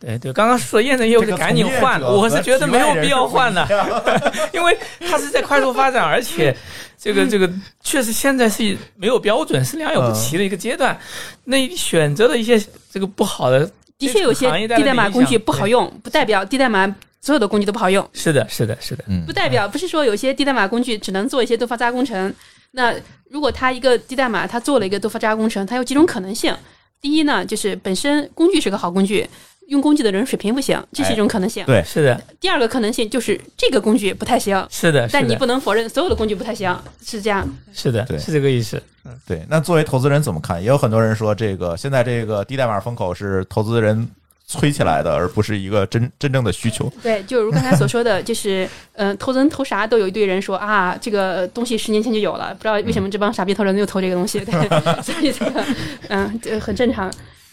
[0.00, 3.66] 对对，刚刚说验证业务就赶紧换，我是觉得没有必要换的，
[4.52, 6.56] 因为它是在快速发展，而且
[6.98, 7.48] 这个这个
[7.82, 10.98] 确实现在是没有标准，是良莠不齐的一个阶段。
[11.44, 12.58] 那选择的一些
[12.90, 15.68] 这个不好的，的确有些低代码工具不好。
[15.68, 16.86] 用，不代表低代码
[17.20, 18.08] 所有的工具都不好用。
[18.14, 19.04] 是的，是的，是的。
[19.08, 22.34] 嗯不代表不是说有些低代码工具只能做一些多发渣工程。
[22.72, 22.94] 那
[23.28, 26.56] 如果它一个低代码，它做了一个多发渣工程，它有几种可能性。
[27.00, 29.28] 第一呢，就是本身工具是个好工具，
[29.70, 31.64] 用工具的人水平不行，这是一种可能性。
[31.64, 37.48] 对是的，第二个可能性就是这个工具不太行，是的，是的，但你不能否认所有的工具不太行，是这样。
[37.72, 38.82] 是的，对是这个意思。
[39.04, 40.60] 嗯对，那作为投资人怎么看？
[40.60, 44.06] 也有很多人说，这个现在这个低代码风口是投资人
[44.48, 46.92] 吹起来的，而不是一个真真正的需求。
[47.00, 54.52] 对，就如刚才所说的， 就是嗯、呃投人投啥都有一堆人说啊，这个东西十年前就有了，不知道为什么这帮傻逼投人又投这个东西，对，
[55.00, 55.64] 所以这个
[56.08, 57.10] 嗯，这很正常。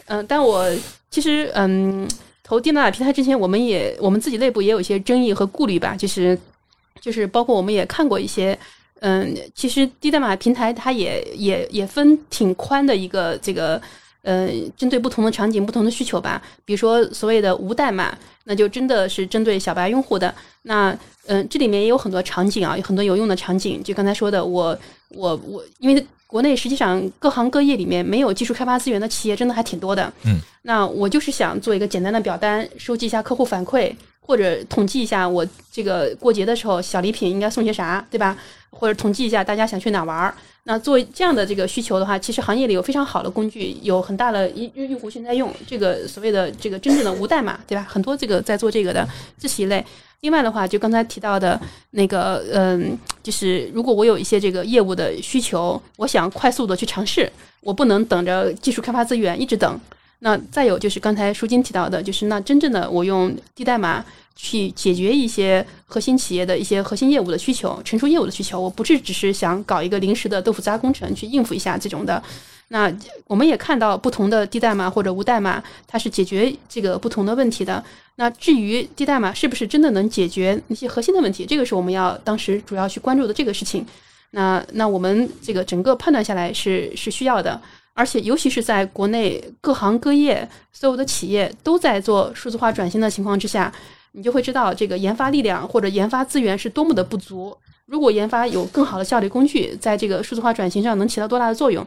[0.07, 0.65] 嗯、但我
[1.09, 2.07] 其实嗯，
[2.43, 6.37] 投低代码平台之前，我们也我们自己内部也有一些争议和顾虑吧，就是
[6.99, 8.57] 就是包括我们也看过一些。
[8.99, 13.79] 嗯，其实低代码平台它也也也分挺宽的一个这个，
[14.21, 16.41] 呃，针对不同的场景、不同的需求吧。
[16.65, 20.33] 比如说所谓的无代码，那就真的是针对小白用户的。
[20.63, 23.83] 那嗯、这里面也有很多场景啊，有很多有用的场景。
[23.83, 24.77] 就刚才说的，我
[25.09, 30.11] 我我，因为国内实际上各行各业里面没有技术开发资源的企业真的还挺多的。
[30.23, 38.37] 嗯，那我就是想做一个简单的表单，收集一下客户反馈，或者统计一下我这个过节的时候小礼品应该送些啥，对吧？
[38.69, 40.33] 或者统计一下大家想去哪玩儿。
[40.69, 47.87] 那做这样的这个需求的话，其实行业里有非常好的工具，有很大的用用户群在用这个所谓的这个真正的无代码，对吧？
[47.89, 49.07] 很多这个在做这个的
[49.39, 49.83] 这是一类。
[50.19, 51.57] 另外的话，就刚才提到的
[51.91, 59.79] 那个，嗯，就是如果我有一些这个业务的需求，我想快速的去尝试，我不能等着技术开发资源一直等。
[60.19, 64.03] 那再有就是刚才舒金提到的，就是那真正的我用低代码
[64.35, 72.21] 去解决一些核心企业的一些核心业务的需求、成熟业务的需求，我不是只是想搞一个临时的豆腐渣工程去应付一下这种的。
[72.69, 72.91] 那
[73.27, 77.81] 我们也看到不同的低代码或者无代码，它是解决这个不同的问题的。
[78.15, 83.85] 那至于低代码是不是真的能解决那些核心的问题，这个是我们要当时主要去关注的这个事情。
[84.31, 87.61] 那那我们这个整个判断下来是是需要的，
[87.97, 93.73] 而且尤其是在国内各行各业所有的企业都在做数字化转型的情况之下，
[94.11, 97.57] 你就会知道这个研发力量或者研发资源是多么的不足。
[97.87, 101.83] 如果研发有更好的效率工具，在这个数字化转型上能起到多大的作用，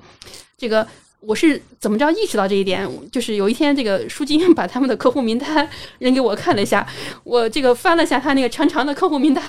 [0.58, 0.84] 这个
[1.20, 2.88] 我是怎么着意识到这一点？
[3.12, 5.68] 就是有一天，这个舒金 把他们的客户名单
[6.00, 6.84] 扔给我看了一下，
[7.22, 9.44] 我这个翻了下他那个长长的客户名单，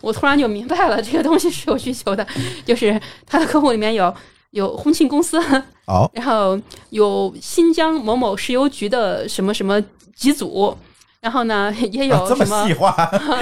[0.00, 2.26] 我突然就明白了，这个东西是有需求的，
[2.64, 4.14] 就是他的客户里面有
[4.50, 5.38] 有婚庆公司，
[5.86, 6.58] 哦，然后
[6.90, 9.80] 有新疆某某石油局的什么什么
[10.16, 10.76] 几组，
[11.20, 12.90] 然后呢 也有什么细化，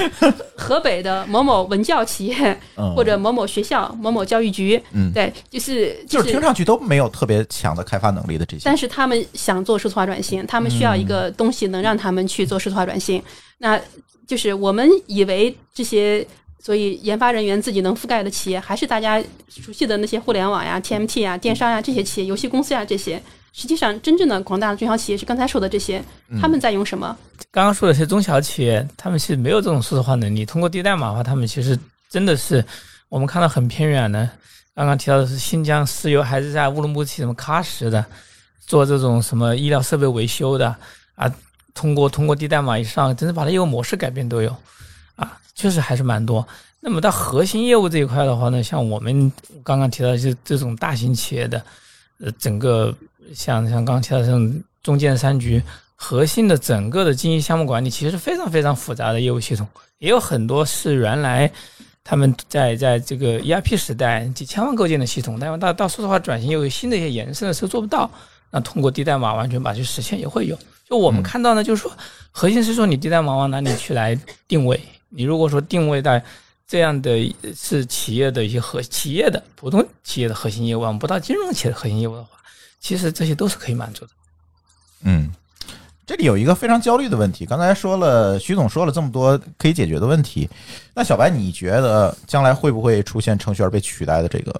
[0.57, 2.95] 河北的某某文教企业嗯。
[2.95, 8.63] 或者某某学校、某某教育局，嗯，对，就是就是听上去都没有特别强的开发能力的这些。
[8.65, 13.23] 但，是他们想做数字化转型，他们需要一个东西能让他们去做数字化转型。
[13.59, 13.79] 那
[14.27, 16.27] 就是我们以为这些，
[16.67, 23.23] 所以研发人员自己能覆盖的企业，还是大家熟悉的那些互联网呀、TMT 呀、电商呀这些企业、游戏公司呀这些。
[23.53, 26.03] 实际上，真正的广大的中小企业是刚才说的这些，
[26.43, 27.17] 他们在用什么？
[27.53, 30.45] 刚刚说的这些中小企业，他们其实没有这种数字化能力。
[30.45, 31.79] 通过低代码的话，他们其实
[32.11, 32.65] 真的是
[33.09, 34.29] 我们看到很偏远的。
[34.75, 38.05] 刚刚提到的是新疆石油，还是在乌鲁木齐什么喀什的，
[38.67, 40.75] 做这种什么医疗设备维修的
[41.15, 41.33] 啊，
[41.75, 44.59] 通过通过低代码以上，真是把它业务模式改变都有啊，
[45.57, 46.47] 确实还是蛮多。
[46.79, 49.33] 那么到核心业务这一块的话呢，像我们
[49.65, 51.61] 刚刚提到的就这种大型企业的，
[52.21, 52.95] 呃，整个
[53.35, 55.61] 像像刚刚提到的这种中建三局，
[55.97, 59.67] 核心的整个的经营项目管理其实是非常非常复杂的业务系统，
[59.99, 61.51] 也有很多是原来
[62.05, 68.09] 他们在在这个 ERP 时代几千万构建的系统，但是到到数字化转型又有新的一些延伸的时候做不到，
[68.53, 70.57] 那通过低代码完全把它去实现也会有。
[70.89, 71.91] 就我们嗯看到呢，就是说
[72.31, 74.17] 核心是说你低代码往哪里去来
[74.47, 76.23] 定位，你如果说定位在
[76.67, 82.31] 这样的是企业的一些核企业的普通企业的核心业务，我们不到金融企业的核心业务的话，
[82.81, 84.11] 其实这些都是可以满足的。
[85.03, 85.31] 嗯，
[86.05, 87.47] 这里有一个非常焦虑的问题。
[87.47, 90.49] 刚才说了，徐总说了这么多可以解决的问题，
[90.95, 94.53] 那小白，你觉得将来会不会出现程序员被取代的这个？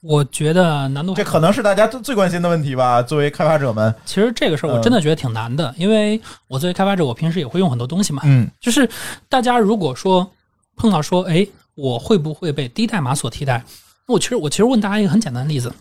[0.00, 3.02] 我觉得难度这可能是大家最最关心的问题吧？
[3.02, 8.22] 作为开发者们，其实这个事儿我真的觉得挺难的，因为我作为开发者，我平时也会用很多东西嘛。
[8.24, 8.88] 嗯就是
[9.28, 10.30] 大家如果说
[10.76, 13.64] 碰到说，哎，我会不会被低代码所替代？
[14.06, 15.72] 那我其实我其实问大家一个很简单的例子，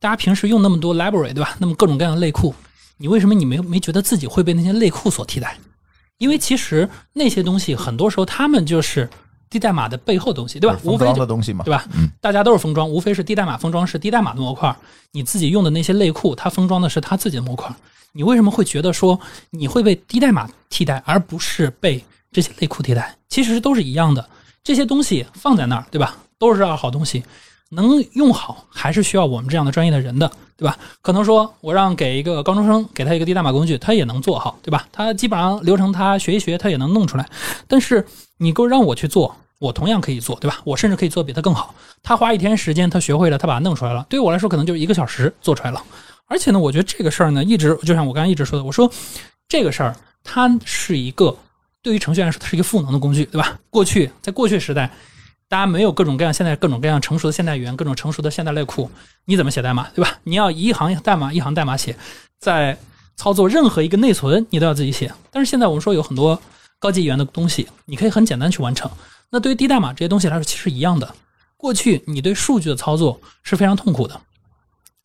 [0.00, 1.54] 大家平时用那么多 library 对吧？
[1.58, 2.54] 那么各种各样的类库，
[2.96, 5.58] 你为什么你没没觉得自己会被那些类库所替代？
[6.18, 9.10] 因为其实那些东西很多时候他们就是
[9.52, 10.78] 低代码的背后东西，对吧？
[10.82, 11.84] 封无非就装的东西嘛，对吧？
[11.94, 14.74] 嗯，大家都是封装，无非是低代码封装是低代码的模块，
[15.10, 17.70] 你自己用的那些类库，它封装的是它自己的模块。
[18.12, 23.14] 你为什么会觉得说你会被低代码替代，而不是被这些类库替代？
[23.28, 24.26] 其实都是一样的，
[24.64, 26.16] 这些东西放在那儿，对吧？
[26.38, 27.22] 都是好东西，
[27.68, 30.76] 能用好还是需要我们这样的专业的人的，对吧？
[31.00, 34.86] 可能说我让给一个高中生给他一个低代码工具，他也能做好，对吧？
[34.90, 37.28] 他基本上流程他学一学，他也能弄出来。
[37.66, 38.04] 但是
[38.42, 40.58] 你给我让我去做，我同样可以做，对吧？
[40.64, 41.72] 我甚至可以做比他更好。
[42.02, 44.04] 他花一天时间，他学会了，他把它弄出来了。
[44.08, 45.80] 对于我来说，可能就一个小时做出来了。
[46.26, 48.90] 而且呢，我觉得这个事儿呢，一直就像我刚才一直说的，我说
[49.46, 51.36] 这个事儿它是一个
[51.82, 53.56] 对于程序员来说，它是一个赋能的工具，对吧？
[53.70, 54.90] 过去在过去时代，
[55.48, 58.90] 大家没有各种各样现在各种各样成熟的现代语言，各种成熟的现代类库，
[59.26, 60.18] 你怎么写代码，对吧？
[60.24, 61.96] 你要一行代码一行代码写，
[62.40, 62.76] 在
[63.14, 65.12] 操作任何一个内存，你都要自己写。
[65.30, 66.40] 但是现在我们说有很多
[66.82, 68.90] 高级语言的东西，你可以很简单去完成。
[69.30, 71.14] 那对于低代码这些东西来说，其实一样的。
[71.56, 74.20] 过去你对数据的操作是非常痛苦的，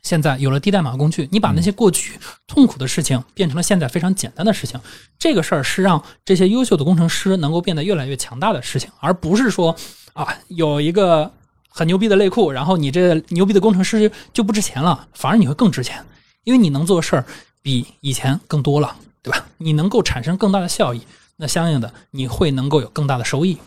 [0.01, 4.81] 现在有了低代码工具，你把那些过去痛苦的事情变成了现在非常简单的事情。
[5.19, 9.75] 这个事儿是让这些优秀的工程师能够变得越来越强大的事情，而不是说
[10.13, 11.31] 啊有一个
[11.69, 16.03] 很牛逼的类库，然后你这牛逼的工程师就不值钱了，反而你会更值钱，
[16.43, 17.23] 因为你能做的事儿
[17.61, 19.45] 比以前更多了，对吧？
[19.59, 21.01] 你能够产生更大的效益，
[21.37, 23.57] 那相应的你会能够有更大的收益。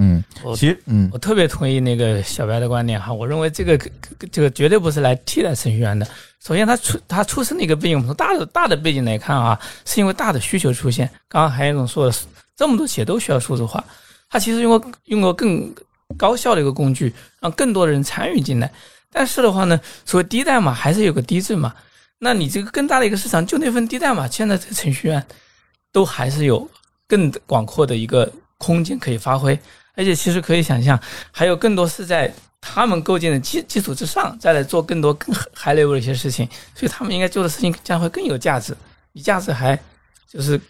[0.00, 3.76] 嗯，我其实嗯我特别同意那个小白的观点哈，我认为这个
[4.30, 6.06] 这个绝对不是来替代程序员的。
[6.40, 11.08] 首先，他出他出生的一个背景，我们从大的大的背景来看啊，是因为大的需求出现。
[11.28, 12.16] 刚刚韩总说的，
[12.56, 13.84] 这么多企业都需要数字化，
[14.30, 15.74] 他其实用过用过更
[16.16, 18.70] 高效的一个工具，让更多的人参与进来。
[19.10, 21.74] 但是的话呢，所谓低代码还是有个低质嘛，
[22.20, 25.26] 那你这个更大的一个市场，就那份低代码，现在这个程序员
[25.90, 26.70] 都还是有
[27.08, 29.58] 更广阔的一个空间可以发挥。
[29.94, 30.96] 而且其实可以想象，
[31.32, 38.76] 还有更多是在他们构建的基基础之上，再来做更多更 high level 的一些事情，所以他们应该做的事情将会更有价值，
[39.12, 39.76] 比价值还
[40.28, 40.60] 就是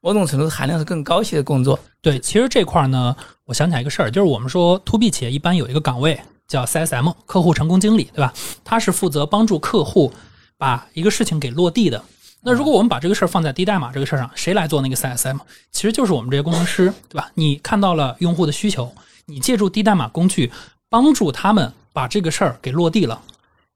[0.00, 1.78] 某种程度含量是更高一些的工作。
[2.02, 8.34] 对，其实这块儿呢，我想起来一个事儿，就是我们说 to B 企业一般有一个岗位叫 CSM，客户成功经理，对吧？
[8.64, 10.12] 他是负责帮助客户
[10.58, 12.02] 把一个事情给落地的。
[12.44, 15.38] 那如果我们把这个事儿放在低代码这个事儿上，谁来做那个 CSM？
[15.72, 17.30] 其实就是我们这些工程师，对吧？
[17.34, 18.94] 你看到了用户的需求，
[19.26, 20.52] 你借助低代码工具
[20.90, 23.22] 帮助他们把这个事儿给落地了。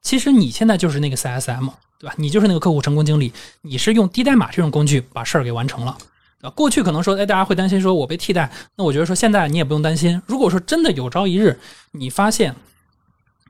[0.02, 2.14] 其实你现在就是那个 CSM，对吧？
[2.18, 5.96] 你就是那个客户成功经理，你是用低代码这种工具把事儿给完成了。
[6.42, 10.20] 啊，过去可能说，哎，大家会担心说我被替代，那我觉得说现在你也不用担心。
[10.26, 11.58] 如果说真的有朝一日
[11.92, 12.54] 你发现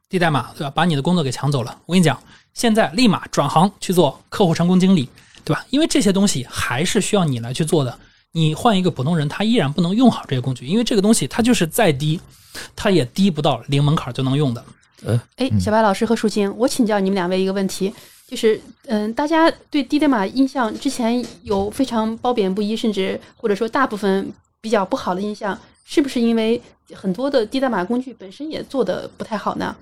[0.08, 2.18] 低代码对吧，把你的工作给抢走了，我跟你讲，
[2.58, 5.08] 现在立马转行去做客户成功经理，
[5.44, 5.64] 对吧？
[5.70, 7.98] 因为这些东西还是需要你来去做的。
[8.32, 12.20] 你换一个普通人，他依然不能用好这些工具，因为这个东西它就是再低，
[12.74, 14.64] 它也低不到零门槛就能用的。
[15.06, 17.94] 呃哎，小白老师和舒静，我请教你们两位一个问题，
[18.26, 24.28] 就是嗯，大家对低代码印象之前有非常褒贬不一，甚至或者说大部分
[24.60, 26.60] 比较不好的印象，是不是因为
[26.92, 29.76] 很多的低代码工具本身也做的不太好呢？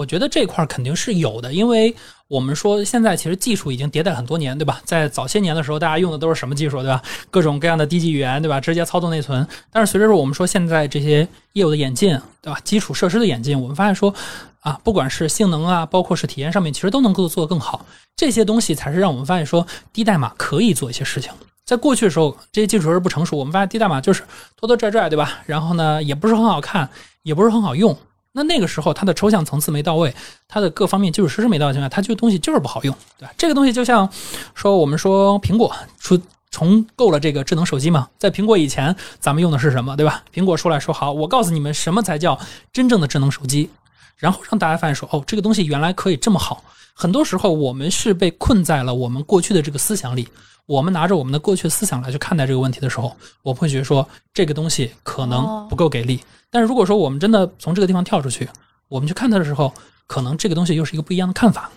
[0.00, 1.94] 我觉得这块肯定是有的，因为
[2.26, 4.80] 我们说现在其实技术已经迭代很多年，对吧？
[4.82, 7.02] 在早些年的时候，大家用的都是什么技术，对吧？
[7.30, 8.58] 各种各样的低级语言，对吧？
[8.58, 9.46] 直接操作内存。
[9.70, 12.58] 但是随着我们说现在这些业务的演进，对吧？
[12.64, 14.14] 基础设施的演进，我们发现说
[14.60, 17.84] 啊，不管是性能啊，包括是体验上面，其实都能够做得更好。
[18.16, 21.30] 这些东西才是让我们发现说低代码可以做一些事情。
[21.66, 24.22] 在过去的时候，这些基础设施不成熟，我们发现低代码就是
[24.56, 25.40] 拖拖拽拽，对吧？
[25.44, 26.88] 然后呢，也不是很好看，
[27.22, 27.94] 也不是很好用。
[28.32, 30.14] 那那个时候，它的抽象层次没到位，
[30.46, 33.32] 它的各方面基础设施没到位情况下，它这个东西就是不好用，对吧？
[33.36, 34.08] 这个东西就像
[34.54, 36.20] 说，我们说苹果出
[36.50, 40.22] 重构了这个智能手机嘛，在苹果以前，咱们用的是什么，对吧？
[40.32, 42.38] 苹果出来说好，我告诉你们什么才叫
[42.72, 43.68] 真正的智能手机，
[44.16, 46.62] 然后让大家发现说，哦，这个东西原来可以这么好。
[46.94, 50.28] 很多时候，我们是被困在了我们过去的这个思想里，
[50.66, 56.20] 我们拿着我们的过去思想来去看待这个问题的时候，我们会觉得说，这个东西可能不够给力。
[56.50, 58.48] 但是如果说我们真的从这个地方跳出去，
[58.88, 59.72] 我们去看它的时候，
[60.06, 61.70] 可能这个东西又是一个不一样的看法。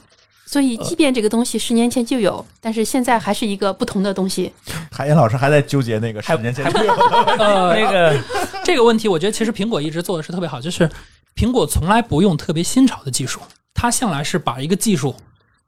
[0.45, 4.53] 所以，即便这个东西十年前就有，但是现在还是一个不同的东西。
[4.91, 8.19] 海燕老师还在纠结那个十年前就有呃， 那个
[8.63, 10.87] 这个问题，我觉得其实苹果一直做的是特别好，就是
[11.35, 13.39] 苹果从来不用特别新潮的技术，
[13.73, 15.15] 它向来是把一个技术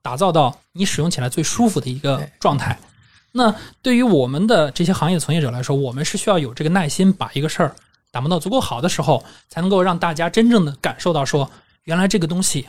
[0.03, 2.77] 打造到你使用起来最舒服的一个状态。
[3.31, 7.75] 那对于我们的这些行业从业者来说，我们是需要有这个耐心，把一个事儿
[8.15, 11.51] 打磨到足够好的时候，才能够让大家真正的感受到说，
[11.83, 12.65] 原来这个东西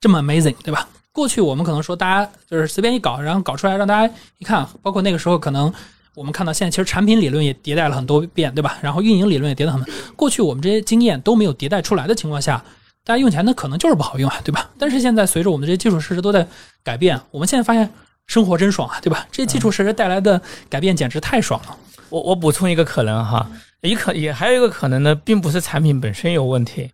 [0.00, 0.88] 这么 amazing，对吧？
[1.12, 5.70] 过去我们可能说大家就是随便一搞，然后搞出来让大家一看，包括那个时候可能
[6.14, 8.78] 我们看到现在其实产品理论也迭代了很多遍，对吧？
[8.80, 9.94] 然后运营理论也迭代很多。
[10.16, 12.64] 过去我们这些经验都没有迭代出来的情况下，
[13.04, 14.70] 大家用起来那可能就是不好用啊，对吧？
[14.78, 16.48] 但是现在随着我们这些基础设施都在
[16.82, 17.92] 改变，我们现在发现
[18.26, 19.26] 生活真爽啊，对吧？
[19.30, 20.40] 这些基础设施带来的
[20.70, 21.76] 改变简直太爽了。
[22.08, 23.44] 我我补充一个可能哈，
[23.86, 26.90] 也可也还有一个可能呢，并不是产品本身有问题，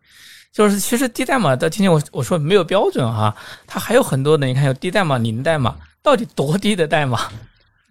[0.52, 3.34] 就是其实低代码到今天我我说没有标准哈，
[3.66, 7.28] 它还有很多的，你看有低代码、零代码，到底多低的代码？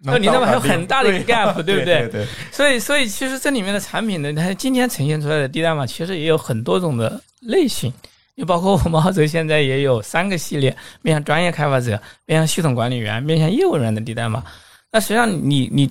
[0.04, 2.08] 那你那么还有很大的一个 gap，对不对？
[2.08, 7.92] 对对，所以所以其实这里面的产品呢，它今天呈现出来的低代码其实也有很多种的类型，
[8.36, 14.42] 就包括我们澳洲现在也有三个系列，面向专业开发者、面向系统管理员、面向业务员的低代码。
[14.90, 15.90] 那实际上你你。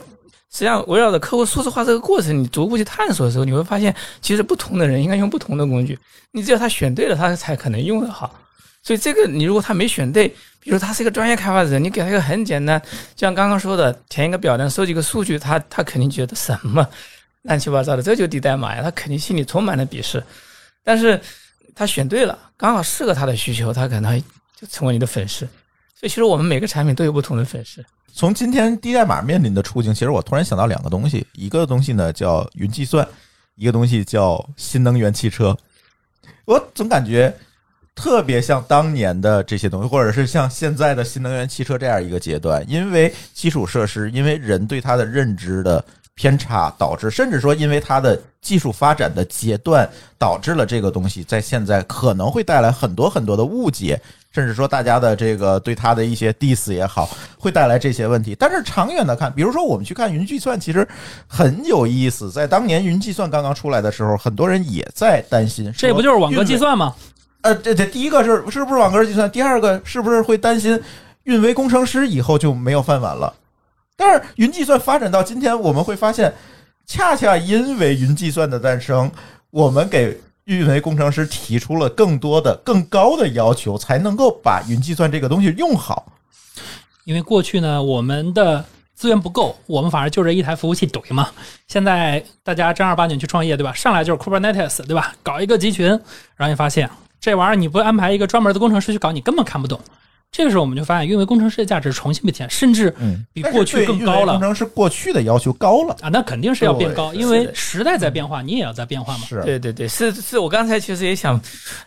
[0.51, 5.97] 实际上，围绕着客户数字化这个过程，你逐步去探索的时候，你会发现，其实不同的人应该用不同的工具。
[6.31, 8.37] 你只有他选对了，他才可能用得好。
[8.83, 10.27] 所以，这个你如果他没选对，
[10.59, 12.81] 比如他是一个专业开发者，你给他一个很简单，
[13.15, 16.85] 像刚刚说的，填一个表单，收集个数据，他他肯定觉得什么
[17.43, 20.21] 乱七八糟的，这就低代码呀，他肯定心里充满了鄙视。
[20.83, 21.19] 但是
[21.73, 24.19] 他选对了，刚好适合他的需求，他可能
[24.59, 25.47] 就成为你的粉丝。
[25.95, 27.85] 所以，其实我们每个产品都有不同的粉丝。
[28.13, 33.07] 从今天低代码面临的处境，其实我突然想到两个东西，一个东西呢叫云计算，
[33.55, 35.57] 一个东西叫新能源汽车。
[36.45, 37.33] 我总感觉
[37.95, 45.83] 特别像当年的这些东西，或者是像现在的新能源汽车这样一个阶段，因为基础设施，因为人对它的认知的
[46.15, 53.99] 偏差，导致甚至说因为它的技术发展的阶段，导致了这个东西在现在可能会带来很多很多的误解。
[54.33, 58.33] 甚至说大家的这个对它的一些 diss 也好，会带来这些问题。
[58.39, 60.87] 但是长远的看，比如说我们去看云计算，其实
[61.27, 62.31] 很有意思。
[62.31, 66.95] 在当年云计算刚刚出来的时候，很多人也在担心，这不就是网格计算吗？
[67.41, 69.29] 呃，这这第一个是是不是网格计算？
[69.29, 70.81] 第二个是不是会担心
[71.23, 73.33] 运维工程师以后就没有饭碗了？
[74.01, 76.33] 但是云计算发展到今天，我们会发现，
[76.87, 79.11] 恰恰因为云计算的诞生，
[79.51, 86.11] 我们给运维工程师提出了更多的、更高的要求，才能够把云计算这个东西用好。
[87.03, 91.29] 因为过去呢，我们的资源不够，我们反而就这一台服务器怼嘛。
[91.67, 93.71] 现在大家正儿八经去创业，对吧？
[93.71, 95.13] 上来就是 Kubernetes，对吧？
[95.21, 95.87] 搞一个集群，
[96.35, 96.89] 然后你发现
[97.19, 99.79] 这玩意儿你不安排一个专门的工程师去搞，你根本看不懂。
[100.31, 102.95] 这个时候我们就发现，运维工程师的价值重新被体现，甚至
[103.33, 104.33] 比过去更高了。
[104.33, 105.93] 工程师过去的要求高了。
[105.99, 109.25] 啊，那肯定是要变高，因为时代在变化，你也要在变化嘛。
[109.27, 109.41] 是。
[109.43, 111.39] 对对对，是是我刚才其实也想，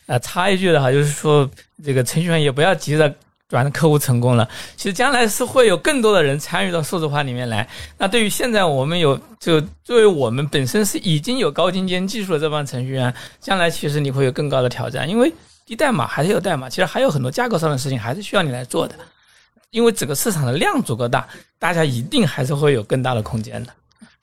[0.04, 1.48] 呃，插一句的哈，就是说
[1.82, 3.10] 这个程序员也不要急着
[3.48, 7.66] 转客户成功了，其实将来是会有更多的人参与到数字化里面来。
[7.96, 15.32] 那对于现在我们有就作为我们本身是已经有高精尖技术的这帮程序员，将来其实你会有更高的挑战，因为
[15.66, 18.94] 低代码还是有代码，其实还有很多架构上的事情还是需要你来做的，
[19.70, 21.26] 因为整个市场的量足够大，
[21.58, 23.72] 大家一定还是会有更大的空间的。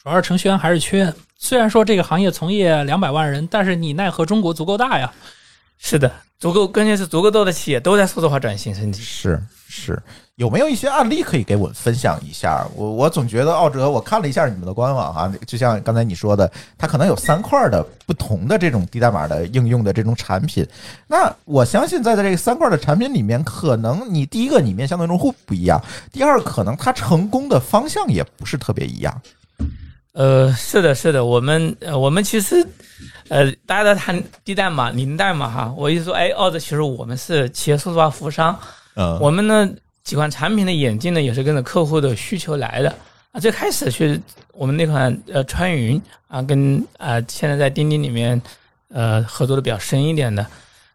[0.02, 1.14] 主要是程序员还是缺。
[1.38, 5.12] 虽然说这个行业从业两百万人，但是你奈何中国足够大呀。
[5.84, 6.10] 是的，
[6.40, 9.02] 足够，关键是足够多的企业都在数字化转型升级。
[9.02, 10.02] 是是，
[10.36, 12.64] 有没有一些案例可以给我分享一下？
[12.76, 20.66] 我我总觉得奥哲，我看了一下你们的官网啊，就像刚才你说的，它可能有三块的不同的这种低代码的应用的这种产品。
[21.08, 29.22] 那我相信在在这个三块的产品里面，可能你第一个你面向的用户不一样，第二可能它成功的方向也不是特别一样。
[30.14, 32.68] 呃，是的，是的，我们呃，我们其实
[33.32, 35.74] 呃，大家都谈低代码、零代码哈。
[35.78, 38.60] 我一说，哎，奥哲其实我们是企业数字化服务商，
[38.96, 39.70] 嗯，我们呢
[40.04, 42.94] 几款产品的演进呢，也是跟着客户的需求来的
[43.32, 43.40] 啊。
[43.40, 44.20] 最开始去
[44.52, 48.40] 我们那款呃川云啊，跟啊现在在钉钉里面
[48.90, 50.46] 呃合作的比较深一点的，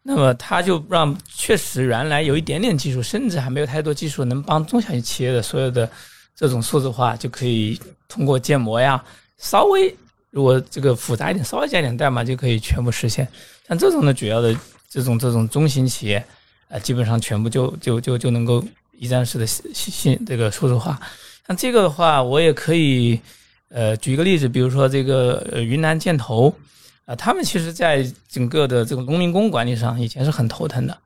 [0.02, 5.88] 那么它就让确实原来有一点点技术，甚至还没有太多技术能帮中小型企业的所有的
[6.36, 9.02] 这种数字化就可以通过建模呀，
[9.38, 9.96] 稍微
[10.36, 13.26] 如果这个复杂一点，稍微加点代码就可以全部实现。
[13.66, 14.54] 像这种的主要的
[14.86, 16.22] 这种这种中型企业。
[16.68, 18.60] 啊，基本上全部就就就就能够
[18.98, 21.00] 一站式的信信这个数字化。
[21.46, 23.20] 像这个的话，我也可以
[23.68, 26.52] 呃举一个例子，比如说这个呃云南建投
[27.04, 30.98] 啊，他们其实在整个的这个农民工管理上以前是很头疼的，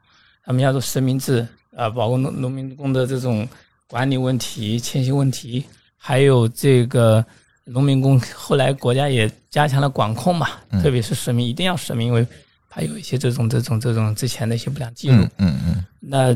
[0.43, 3.47] 他们要做实名制啊，包括农农民工的这种
[3.87, 5.67] 管理问题、迁徙问题，
[5.99, 7.23] 还有这个
[7.71, 10.49] 农民工后来国家也加强了管控嘛，
[10.83, 12.27] 特别是实名一定要实名，因为。
[12.73, 16.33] 还有一些这种这种这种之前的一些不良记录，嗯嗯，那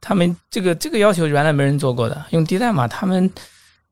[0.00, 3.30] 他们这个这个要求原来没人做过的，用低代码，他们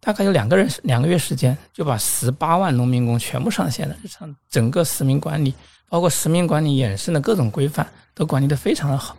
[0.01, 5.53] 大概有两个人两个月时间就把十八万农民工全部上线了，上整个实名管理，
[5.91, 9.15] 包括实名管理衍生的各种规范都管理的非常的好，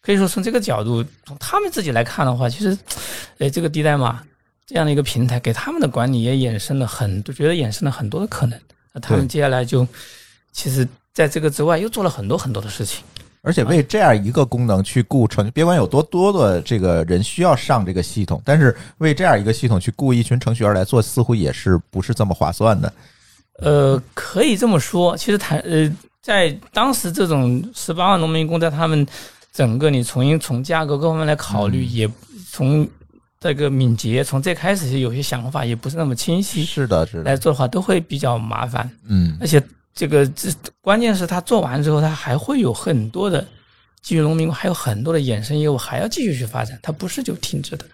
[0.00, 2.74] 可以说从这个角度，从他们自己来看的话，其实，
[3.38, 4.24] 哎，这个低代码
[4.66, 8.60] 这样的一个平台给他们的管理也衍生了很多，觉得衍生了很多的可能，
[8.92, 9.86] 那他们接下来就
[10.52, 10.86] 其实。
[11.14, 13.04] 在这个之外，又做了很多很多的事情，
[13.42, 22.92] 而且为这样一个功能去雇程，别管有多多的这个人需要上这个系统，但是为这样一个系统去雇一群程序员来做，似乎也是不是这么划算的。
[23.60, 25.88] 呃，可以这么说，其实谈呃，
[26.20, 29.06] 在当时这种十八万农民工，在他们
[29.52, 32.10] 整个你从从价格各方面来考虑，也
[32.50, 32.84] 从
[33.44, 39.62] 这个敏捷，从最开始有些想法也不是那么清晰，是的，是的，来做的话都会比较麻烦，嗯，而且。
[39.96, 43.46] 这个这关键是他做完之后，他还会有很多的
[44.02, 47.84] 基于农民工，还有很多的衍生业务还要继续去发展，它不是就停止的。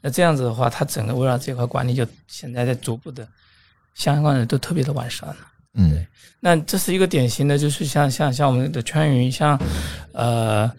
[0.00, 3.28] 那这样子的话，它整个围绕这块管理就现在在逐步的
[3.92, 5.36] 相关的都特别的完善了。
[5.74, 6.06] 嗯，
[6.40, 9.60] 那这是一个典型的，就是像像像我们的川云，像
[10.12, 10.72] 呃。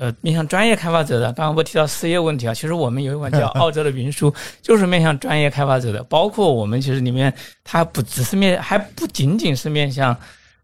[0.00, 2.54] 呃，面向专业开发者的，刚刚不提到失业问题啊？
[2.54, 6.02] 其实我们有一款叫澳洲的云书， 就是面向专业开发者的。
[6.04, 7.32] 包括我们其实里面，
[7.62, 10.16] 它不只是面，还不仅仅是面向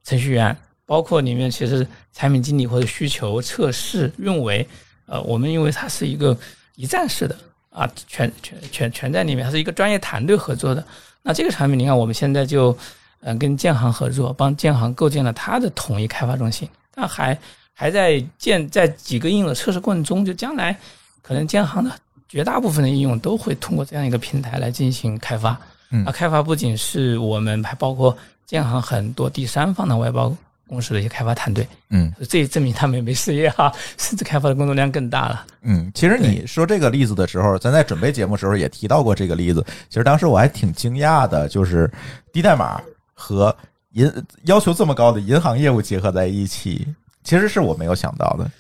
[0.04, 4.66] 程序员，包括里面其实产品经理或者需求测试、运维，
[5.06, 6.36] 呃，我们因为它是一个
[6.74, 7.36] 一站式的
[7.70, 10.84] 啊，全全全全在里面，它是一个专业团队合作的。
[11.22, 12.76] 那这个产品，你看我们现在就
[13.20, 17.38] 嗯跟建行合作，帮建行构建了它的统一开发中心，但还。
[17.80, 20.78] 还在建在几个应用的测试过程中，就将来
[21.22, 21.90] 可能建行的
[22.28, 25.58] 绝大部分的应用都会通过这样一个平台来进行开发。
[25.90, 28.14] 嗯，啊，开发不仅是我们，还包括
[28.44, 30.30] 建行很多第三方的外包
[30.68, 31.66] 公司的一些开发团队。
[31.88, 35.46] 嗯，这也证明他们也没失业哈， 甚至开发的工作量更大了。
[35.62, 39.64] 嗯，其实你说这个例子的时候，咱在准备节目时候也提到过这个例子。
[39.88, 41.90] 其实当时我还挺惊讶的，就是
[42.30, 42.78] 低代码
[43.14, 43.56] 和
[43.92, 44.12] 银
[44.44, 46.86] 要求这么高的银行业务结合在一起。
[47.22, 48.50] 其实是我没有想到的，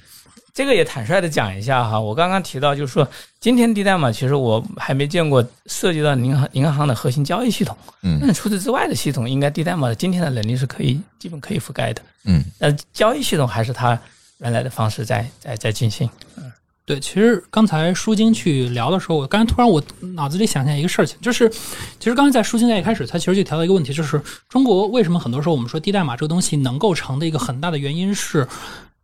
[0.52, 3.08] 这个也坦率的讲一下哈，我刚刚提到就是说，
[3.40, 13.98] 今天低代码其实我还没见过涉及到银行银行的核心交易系统，嗯，那除此之外的系统，应该低代码的今天的能力是可以基本可以覆盖的，嗯，那交易系统还是它
[14.38, 16.52] 原来的方式在在在进行，嗯，
[16.90, 19.80] 对，其实刚才舒晶去聊的时候，我刚才突然我
[20.14, 28.48] 脑子里想起来一个事情，就是其实刚才在舒晶在一开始，他其实就提到一个问题，就是中国为什么很多时候我们说低代码这个东西能够成的一个很大的原因是。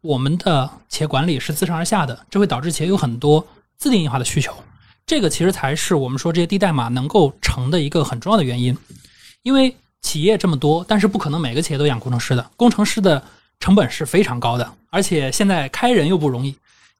[0.02, 3.44] 我们的企业管理是自上而下的，这会导致企业有很多
[3.76, 4.52] 自定义化的需求。
[5.04, 8.76] 这个其实才是我们说这些低代码能够成的一个很重要的原因。
[9.42, 13.20] 因为企业这么多，但是不可能每个企业都养工程师的，工程师的
[13.58, 16.54] 成本是非常高的，而且现在开人又不容易。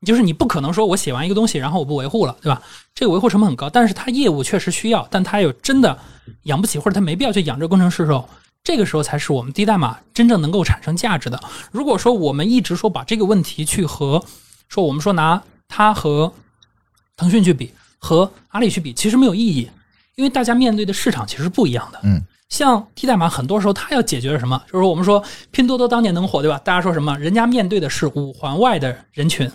[0.07, 2.62] 就是你不可能说我写完一个东西，然后我不维护了，对吧？
[2.94, 5.98] 这个维护成本很高，但是他业务确实需要，但他又真的
[6.44, 8.26] 养不起，或者他没必要去养这个工程师的时候。
[8.64, 11.40] 这个时候才是我们低代码真正能够产生价值的。
[11.70, 14.20] 如果说我们一直说把这个问题去和
[14.68, 16.32] 说我们说拿它和
[17.16, 19.70] 腾讯去比，和阿里去比，其实没有意义，
[20.16, 22.00] 因为大家面对的市场其实不一样的。
[22.02, 24.61] 嗯，像低代码，很多时候它要解决的什么？
[24.66, 26.59] 就是我们说拼多多当年能火，对吧？
[26.64, 27.16] 大家说什么？
[27.20, 29.48] 人家面对的是五环外的人群，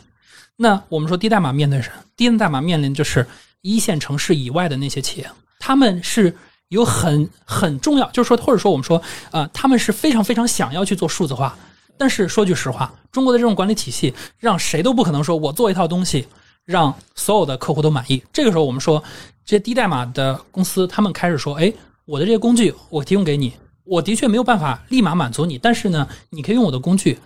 [0.61, 1.95] 那我们说低代码面对什么？
[2.15, 3.25] 低代码面临就是
[3.61, 6.31] 一线城市以外的那些企业，他们是
[6.67, 9.01] 有很很重要，就是说，或者说我们说，
[9.31, 11.57] 呃，他们是非常非常想要去做数字化，
[11.97, 16.27] 但是说句实话，中国的这种管理体系，让谁都不可能说我做一套东西
[16.63, 18.21] 让所有的客户都满意。
[18.31, 19.03] 这个时候，我们说
[19.43, 21.73] 这些低代码的公司，他们开始说，哎，
[22.05, 23.51] 我的这些工具我提供给你，
[23.83, 27.17] 我的确没有办法立马满足你，但是呢，你可以用我的工具。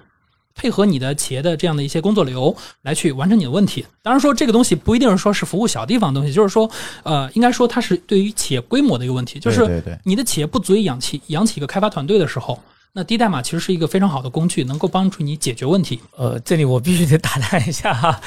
[0.55, 3.85] 配合你的企业的这样的一些工作流来去完成你的问题。
[4.01, 6.69] 当然说这个东西不一定是说是服务小地方的东西，就是说，
[7.03, 12.57] 呃，应该说它是对于企业规模的一个问题，就是你的企业不足以养起养起一个开发团队的时候，
[12.97, 15.99] 那低代码其实是一个非常好的工具，能够帮助你解决问题。
[16.15, 18.17] 呃，这里我必须得打断一下哈。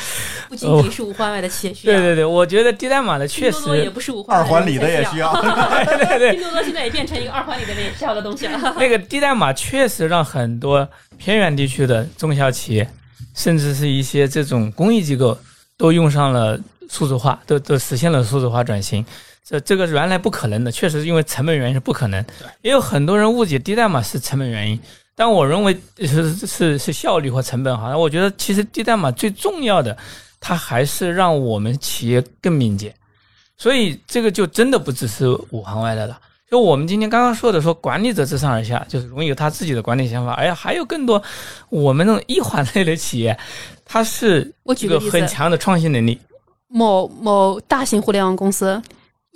[0.47, 5.33] 不仅仅是五环外的企业需要，对对对，我觉得低代码的确实多多也实，不是五环二环里的也需要。
[5.41, 5.97] 对。
[5.97, 8.77] 对对拼多多现在也变成一个二环里的也需要的东西了。
[8.79, 12.87] 那个低代码确实让很多偏远地区的中小企业，
[13.35, 15.39] 甚至是一些这种公益机构，
[15.79, 16.61] 都用上了
[16.91, 19.03] 数字化，都都实现了数字化转型。
[19.49, 22.23] 这这个原来不可能的，确实因为成本原因是不可能。
[22.61, 24.79] 也有很多人误解低代码是成本原因，
[25.17, 27.97] 但我认为是是是效率和成本哈。
[27.97, 29.97] 我觉得其实低代码最重要的，
[30.39, 32.95] 它还是让我们企业更敏捷。
[33.57, 36.21] 所以这个就真的不只是五环外的了。
[36.51, 40.35] 就我们今天刚刚说的，说管理者自上而下，就是容易有他自己的管理想法。
[40.35, 41.23] 哎呀，还有更多
[41.71, 43.39] 我们那种一环类的企业，
[43.85, 46.19] 它是一个我举个例子很强的创新能力。
[46.69, 48.81] 某某大型互联网公司，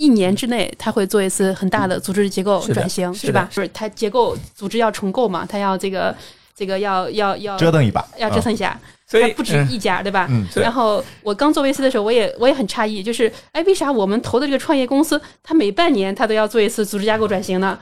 [0.02, 3.48] 一年之内它会做一次很大的组织结构转型，是的吧？
[3.52, 6.12] 就是它结构组织要重构嘛，它要这个
[6.56, 8.76] 这个要要要折腾一把，要折腾一下，
[9.06, 10.26] 所以它不止嗯一家，对吧？
[10.28, 17.78] 嗯，对然后我刚做 VC 的时候，我也我也很诧异，就是哎，为啥我们投的这个创业公司，它每半年它都要做一次组织架构转型呢？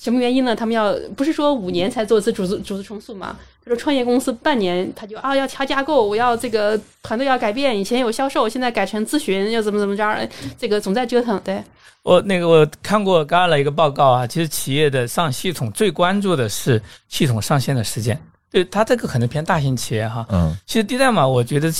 [0.00, 0.54] 什么原因呢？
[0.54, 3.36] 他们要不是说五年才做一次组织组织重塑嘛？
[3.64, 11.38] 他说创业公司半年他就啊要调架构，我要这个团队要改变，以前有销售，现在改成咨询，又怎么怎么着，这个总在折腾。
[11.44, 11.62] 对，
[12.02, 18.18] 我那个我看过 a l a 一个报告啊，其实企业的上系统最关注的是系统上线的时间。
[18.50, 21.70] 对它这个可能偏大型企业哈，嗯其实低代码，我觉得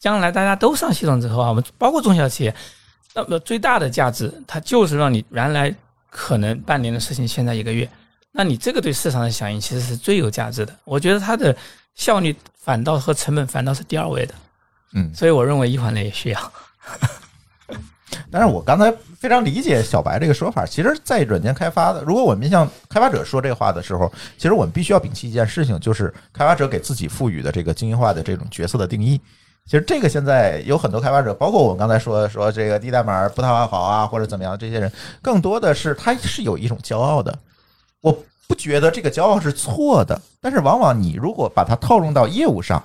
[0.00, 2.52] 将来大家都上系统之后啊，我们包括中小企业，
[3.14, 5.72] 那么最大的价值，它就是让你原来
[6.10, 7.88] 可能半年的事情，现在一个月，
[8.32, 10.74] 那你这个对市场的响应其实是最有价值的。
[10.84, 11.56] 我觉得它的
[11.94, 14.34] 效率反倒和成本反倒是第二位的，
[14.92, 15.14] 嗯。
[15.14, 16.52] 所以我认为一环类也需要。
[18.30, 20.64] 但是我刚才非常理解小白这个说法。
[20.64, 29.20] 其实，在软件开发的，如果我们向开发者说这话的时候，其实我们必须要摒弃一件事情，就是开发者给自己赋予的这个精英化的这种角色的定义。
[29.66, 34.90] 其实这个现在有很多开发者，包括我们刚才说说这个低代码不太好啊，或者怎么样，这些人
[35.20, 37.36] 更多的是他是有一种骄傲的。
[38.00, 42.80] 我不觉得这个骄傲是错的，但是往往你如果把它套用到业务上，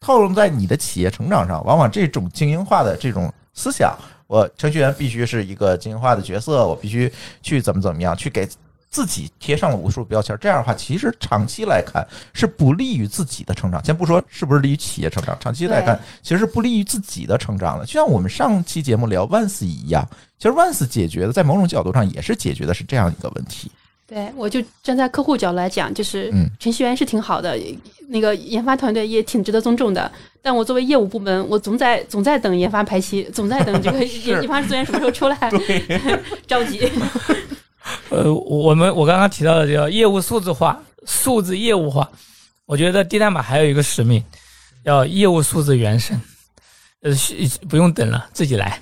[0.00, 7.12] 套用在你的企业成长上，往往这种精英化的这种思想，我程序员必须是一个精英化的角色，我必须
[7.42, 8.48] 去怎么怎么样，去给
[8.94, 10.38] 自己贴上了无数标签。
[10.40, 13.84] 这样的话，其实长期来看是不利于自己的成长。
[13.84, 17.84] 先不说是不是利于企业成长，长期来看其实是不利于自己的成长的。
[17.84, 23.68] 就像我们上期节目聊万斯一样，其实万斯解决的，在某种角度上也是解决的是这样一个问题。
[24.06, 27.58] 对，我就站在客户角度来讲，就是嗯程序员是挺好的，
[28.08, 30.12] 那个研发团队也挺值得尊重的。
[30.40, 35.50] 但我作为业务部门，我总在总在等研发排期，总在等这个 研研发资源什么时候出来，
[36.46, 36.88] 着急。
[38.08, 42.08] 呃，我们我刚刚提到的叫业务数字化、数字业务化，
[42.66, 44.22] 我觉得低代码还有一个使命，
[44.84, 46.18] 要业务数字原生，
[47.02, 47.34] 呃，是
[47.68, 48.80] 不用等了，自己来。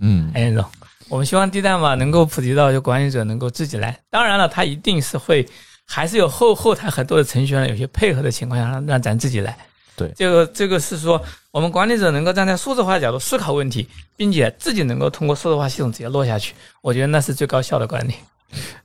[0.00, 0.64] 嗯哎，总，
[1.08, 3.98] 我们希望低代码能够普及到就管理者能够自己来。
[4.08, 5.46] 当然了，它一定是会，
[5.84, 9.56] 还是有后后台很多的程序员有些配合的情况下，让让咱自己来。
[9.96, 13.86] 对这个这个是说，我们管理者能够站在数字化角度思考问题，
[14.16, 18.14] 并且自己能够通过数字化系统直接落下去，我觉得那是最高效的管理。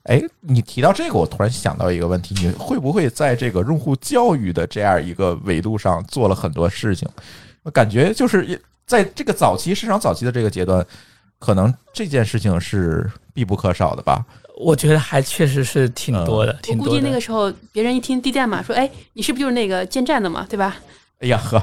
[0.03, 7.07] 哎，你提到这个，我突然想到一个问题：你会不会在这个用户教育的这样一个维度上做了很多事情？
[7.63, 10.86] 我感觉就是在这个早期市场早期的这个阶段，
[11.39, 14.24] 可能这件事情是必不可少的吧？
[14.57, 17.01] 我觉得还确实是挺多的，我估计挺多的。
[17.01, 20.78] 那个时候，别人一听低代码，说：“哎，你是不是就是那个建站的嘛，对吧
[21.20, 21.61] 哎呀呵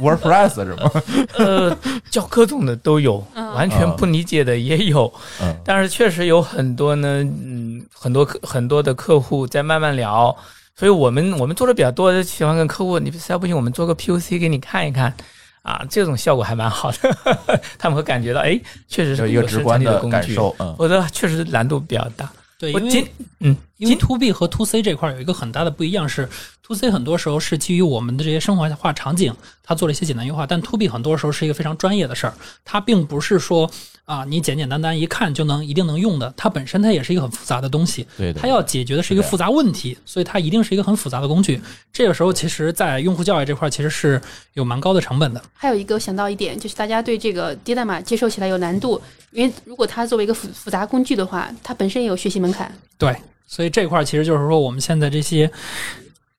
[0.00, 0.90] ，WordPress 是吗？
[1.38, 1.76] 呃，
[2.10, 5.12] 教各种的都有，嗯完全不理解的也有。
[5.40, 10.34] 嗯但是确实有很多呢，嗯，很多客很多的客户在慢慢聊，
[10.76, 15.14] 所以我们我们做的比较多，喜欢跟客户，你实在不行，我们做个 POC 给你看一看。
[15.62, 22.30] 啊，这种效果还蛮好的， 他们会感觉到，哎，确实是有一个直观的感受，嗯，我觉得确实难度比较大。
[22.56, 23.04] 对，因为
[23.40, 26.28] 嗯，因为 to B 和 to C 这块有一个很大的不一样是
[26.66, 33.70] ，to C 很多时候是基于我们的这些生活化场景，它做了一些简单优化，但 to B 很多时候是一个非常专业的事儿，它并不是说。
[34.06, 41.60] 啊，你简简单单一看就能一定能用的，它本身它也是一个很复杂的东西，对，它要解决的是一个复杂问题，所以它一定是一个很复杂的工具。
[41.92, 44.22] 这个时候，其实，在用户教育这块，其实是
[44.54, 45.42] 有蛮高的成本的。
[45.52, 49.02] 还有一个想到一点，就是大家对这个低代码接受起来有难度，
[49.32, 52.72] 因为如果它作为一个复复杂工具的话，它本身也有学习门槛。
[52.96, 53.12] 对，
[53.48, 55.50] 所以这块其实就是说，我们现在这些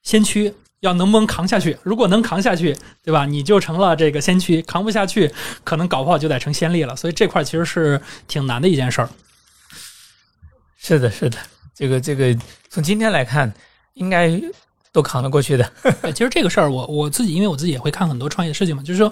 [0.08, 0.54] 先驱。
[0.82, 1.76] 要能不能扛下去？
[1.82, 3.26] 如果能扛下去，对吧？
[3.26, 5.30] 你就成了这个先驱；扛不下去，
[5.64, 6.96] 可能搞不好就得成先例了。
[6.96, 9.10] 所以这块其实是挺难的一件事儿。
[10.78, 11.38] 是的，是的，
[11.76, 12.38] 这个这个
[12.70, 13.52] 从今天来看，
[13.96, 14.40] 应该
[14.92, 15.68] 都扛得过去的。
[16.14, 19.12] 其实这个事儿，我我自己因为我自己也会看很多创业的事情嘛，就是说，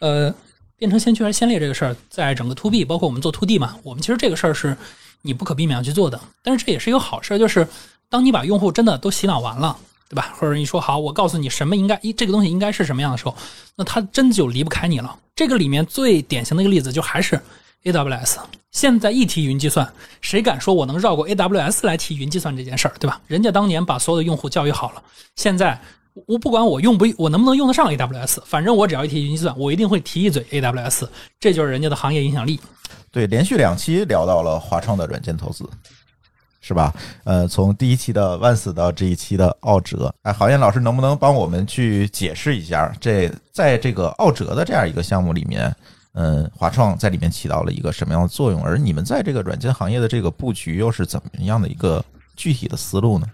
[0.00, 0.32] 呃，
[0.76, 4.76] 变成先驱还是先烈这个事儿，在整个 to B，包括我们做 to D 嘛，我们其实这个事儿是
[5.22, 6.20] 你不可避免要去做的。
[6.42, 7.66] 但是这也是一个好事儿，就是
[8.10, 9.78] 当你把用户真的都洗脑完了。
[10.08, 10.34] 对吧？
[10.38, 13.34] 或者你说好，我告诉你什么应该一这个东西应该是什么样的时候，
[13.76, 15.18] 那它真就离不开你了。
[15.34, 17.40] 这个里面最典型的一个例子就还是
[17.84, 18.36] AWS。
[18.72, 19.90] 现在一提云计算，
[20.20, 23.20] 谁敢说我能绕过 AWS 来提云计算这件事儿，对吧？
[23.26, 25.02] 人家当年把所有的用户教育好了，
[25.36, 25.80] 现在
[26.26, 31.08] 我不管我用不我能不能用得上 AWS，反正我只要一提云计算，我一定会提一嘴 AWS。
[31.40, 32.60] 这就是人家的行业影响力。
[33.10, 35.68] 对，连续两期聊到了华创的软件投资。
[36.66, 36.92] 是吧？
[37.22, 45.72] 呃，从第一期的万死到这一期的奥哲，哎，郝燕老师能不能帮我们去解释一下，这在这个奥哲的这样一个项目里面，
[46.14, 48.64] 嗯，华创在里面起到了一个什么样的作用？
[48.64, 52.04] 而你们在这个软件行业的这个布局又是怎么样的一个
[52.34, 53.26] 具体的思路呢？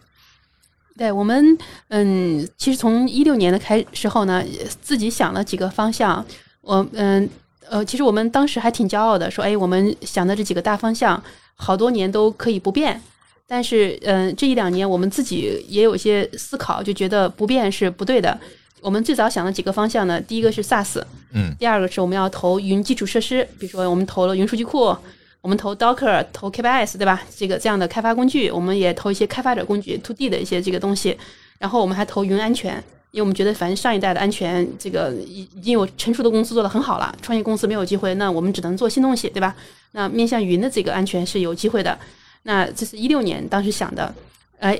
[0.98, 1.56] 对我们，
[1.88, 4.44] 嗯，其实从一六年的开时候呢，
[4.82, 6.22] 自己想了几个方向，
[6.60, 7.26] 我，嗯，
[7.70, 11.20] 呃，其实我们当时还挺骄傲的，说，哎，我们想的这几个大方向，
[11.54, 13.00] 好多年都可以不变。
[13.46, 18.38] 但是，嗯，这一两年我们自己也有一些思考，就觉得不变是不对的。
[18.80, 24.96] 我们最早想的几个方向呢，第一个是 SaaS，嗯，第二个是我们要投云基础设施，比如说我们投了云数据库，
[25.40, 27.22] 我们投 Docker，投 KBS，对吧？
[27.36, 31.16] 这个这样的开发工具，我们也投一些开发者工具 To D 的一些这个东西。
[31.58, 32.74] 然后我们还投云安全，
[33.12, 39.54] 因为我们觉得反正上一代的安全这个已已经有成熟的公司做得很好了，创业公司没有机会，那我们只能做新东西，对吧？
[39.92, 41.96] 那面向云的这个安全是有机会的。
[42.42, 44.12] 那这是一六年当时想的，
[44.58, 44.78] 哎，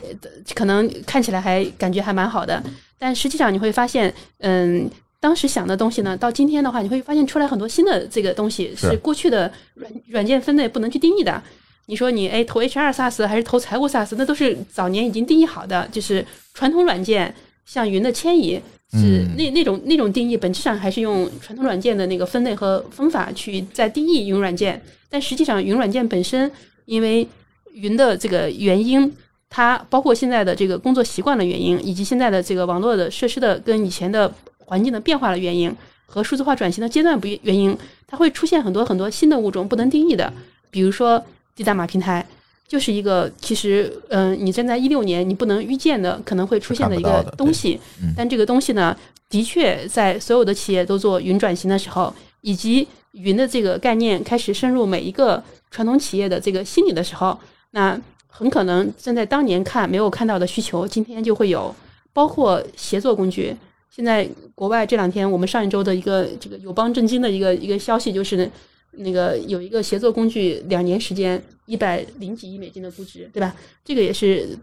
[0.54, 2.62] 可能看起来还感觉还蛮好的，
[2.98, 4.88] 但实际上你会发现，嗯，
[5.20, 11.42] 当时想的东西呢，到今天的话，你会发现出来很多新的这个东西是过去的软软件分类不能去定义的。
[11.86, 17.34] 你说你哎投 HR SaaS 还是投财务 SaaS，那都是早年已经定义好的，就是传统软件
[17.66, 18.60] 像云的迁移
[18.92, 26.50] 是那那种那种定义，本质上还是用传统软件的那个分类和方法去在定义云软件，但实际上云软件本身
[26.84, 27.26] 因为
[27.72, 29.12] 云的这个原因，
[29.48, 35.74] 它包括现在的这个工作习惯的原因，以及现在的这个网络的设施的跟以前的环境的变化的原因，
[36.06, 40.32] 和数字化转型的阶段不原因，它会出现很多很多新的物种不能定义的。
[40.70, 41.22] 比如说
[41.54, 42.26] 低代码平台，
[42.66, 47.78] 就是一个其实嗯，你站在一六年你不能预见的可能会出现的一个东西。
[48.16, 48.96] 但这个东西呢，
[49.28, 57.38] 的确在所有的企业都做云转型的时候，以及云的这个概念开始深入每一个传统企业的这个心理的时候。
[57.72, 61.74] 那很可能站在当年看没有看到的需求，今天就会有，
[62.14, 63.54] 包括协作工具。
[63.90, 68.50] 现在国外这两天，我们上一周的一个这个友邦震惊的一个一个消息，就是
[68.92, 73.54] 那个有一个协作工具，两年时间一百零几亿美金的估值，对吧？
[73.84, 74.58] 这个也是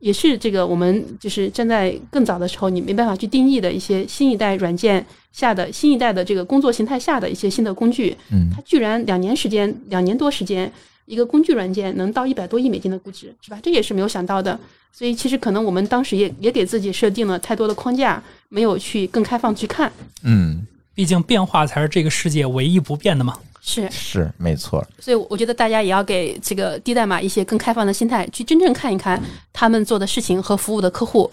[0.00, 8.14] 也是这个我们就是站在更早的时候，你没办法去定义的一些新一代软件下的新一代的这个工作形态下的一些新的工具。
[8.30, 10.70] 嗯，它居然两年时间，两年多时间。
[11.06, 13.58] 一个工具软件能到一百多亿美金的估值，是吧？
[13.62, 14.58] 这也是没有想到的。
[14.92, 19.92] 所以其实可能我们当时也也给自己设定了太多的框架，没有去更开放去看。
[20.22, 23.36] 嗯，毕竟变化才是这个世界唯一不变的嘛。
[23.60, 24.86] 是是没错。
[25.00, 29.20] 所以我觉得大家也要给这个低代码一些更开放的心态，去真正看一看
[29.52, 31.30] 他们做的事情和服务的客户，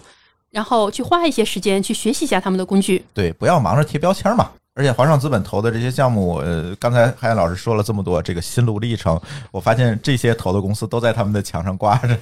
[0.50, 3.04] 然后去花一些时间去学习一下他们的工具。
[3.14, 4.50] 对，不要忙着贴标签嘛。
[4.74, 9.20] 而且华创资本投的这些项目，呃，刚才海燕老师说了这么多这个心路历程，
[9.52, 12.18] 我发现这些投的公司都在他们的墙上挂着。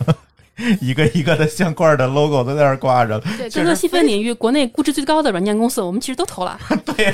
[0.82, 3.18] 一个一个的相关的 logo 都在那儿挂着。
[3.38, 7.14] 对，各个细分领域，国内估值最高的软件公司，我们其实都投了对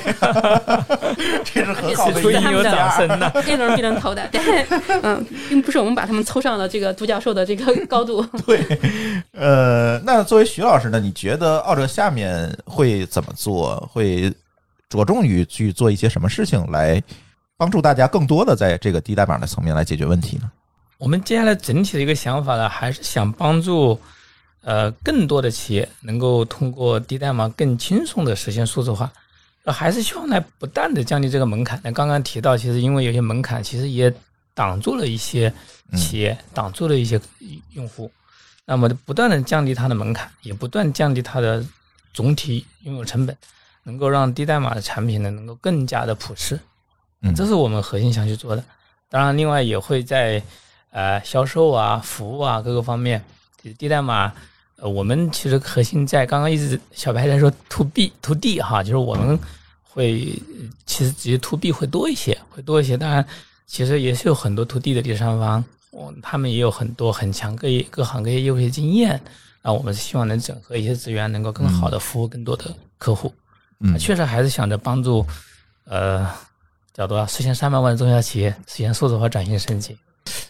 [1.45, 3.27] 这是很好的出一个掌声的。
[3.45, 4.27] ，A 轮、B 轮投的。
[4.31, 4.65] 对，
[5.03, 8.25] 嗯，并不是我们把他们凑上了这个独角兽的这个高度。
[8.47, 8.65] 对，
[9.33, 13.77] 呃，那作为徐老师呢，你觉得奥哲下面会怎么做？
[13.93, 14.33] 会
[14.89, 17.01] 着重于去做一些什么事情来
[17.57, 20.51] 帮助大家更多的在这个低代码的层面来解决问题呢？
[20.97, 23.99] 我们接下来整体的一个想法呢，还是想帮助
[24.61, 29.11] 呃更多的企业能够通过低代码更轻松的实现数字化，
[29.63, 31.79] 呃，还是希望来不断的降低这个门槛。
[31.83, 34.13] 那刚刚提到，其实因为有些门槛，其实也
[34.53, 35.53] 挡住了一些
[35.95, 37.19] 企业，挡住了一些
[37.73, 38.09] 用户。
[38.65, 41.63] 那么不断的降低它的门槛，也不断降低它的
[42.13, 43.37] 总体拥有成本，
[43.85, 46.59] 能够让低代码的产品呢能够更加的普适。
[47.21, 48.63] 嗯这是我们核心想去做的。
[49.09, 50.43] 当然，另外也会在
[50.91, 53.23] 呃销售啊、服务啊各个方面，
[53.63, 54.33] 就是低代码。
[54.77, 59.39] 呃，我们其实核心在刚刚一直小白在说 to B to D 哈，就是我们
[59.81, 62.97] 会呃其实直接 to B 会多一些，会多一些。
[62.97, 63.25] 当然，
[63.65, 69.19] 其实也是有很多 to D 的第三方，我他们也有很多很强各业各行各业业务的经验。
[69.61, 72.65] 啊，我们是希望能整合一些资源，能够更好的服务更多的
[72.97, 73.33] 客户。
[73.33, 73.44] 嗯，
[73.99, 75.25] 确实还是想着帮助，
[75.85, 76.27] 呃，
[76.93, 79.97] 叫多少实现三百万中小企业实现数字化转型升级。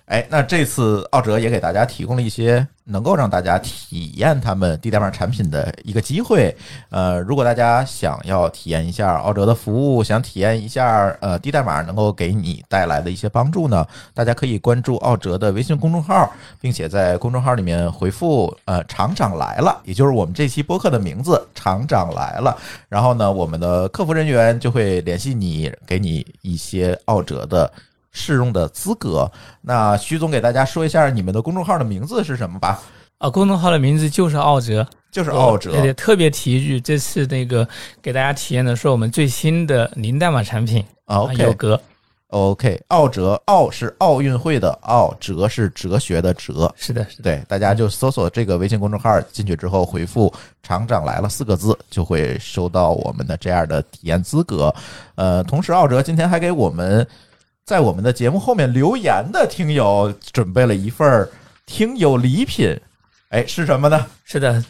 [0.05, 6.55] 哎，那这次奥哲也给大家提供了一些能够让大家体验他们低代码产品的一个机会。
[6.91, 13.83] 呃，如果大家想要体验一下奥哲的服务，想体验一下呃低代码能够给你带来的一些帮助呢，
[14.13, 16.31] 大家可以关注奥哲的微信公众号，
[16.61, 22.55] 并且在公众号里面回复呃“厂长来了”，也就是我们这期播客的名字“厂长来了”。
[22.87, 27.71] 然后呢，我们的客服人员就会联系你，给你一些奥哲的。
[28.15, 29.29] 试用的资格。
[29.61, 32.81] 那徐总给大家说一下你们的公众号的名字是什么吧？
[33.17, 35.71] 啊，公众号的名字就是奥哲，就是奥哲。
[35.71, 37.67] 对对，特别提一句，这次那个
[38.01, 41.81] 给大家体验的是我们最新的零代码产品啊有，OK 格
[42.27, 46.69] ，OK，奥哲，奥是奥运会的奥，哲是哲学的哲。
[46.75, 54.73] 是的，是的，对，大家就搜索这个微信公众号，进去之后回复“厂长来了”四个字，就会收到我们的这样的体验资格。
[55.15, 57.07] 呃，同时奥哲今天还给我们
[57.65, 61.27] 在我们的节目后面留言的听友准备了一份儿
[61.65, 62.79] 听友礼品，
[63.29, 64.05] 哎，是什么呢？
[64.23, 64.63] 是的，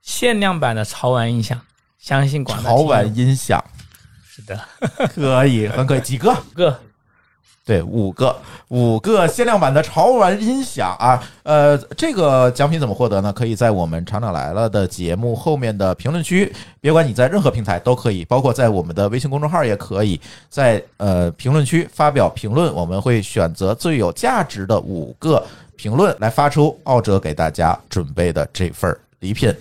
[0.00, 1.60] 限量版的潮玩音响，
[1.98, 3.62] 相信广大潮玩音响，
[4.24, 4.64] 是的，
[5.12, 6.32] 可以，很可以，几个？
[6.54, 6.80] 个
[7.70, 11.22] 对，五个，五个限量版的潮玩音响啊！
[11.44, 13.32] 呃，这个奖品怎么获得呢？
[13.32, 25.40] 可以在我们“厂长来了”的节目后面的评论区，别管你在任何平台都可以，包括在我们的微信公众号也可以，在呃评论区发表评论，我们会选择最有价值的五个
[25.76, 29.54] 评论来发出奥哲给大家准备的这份礼品。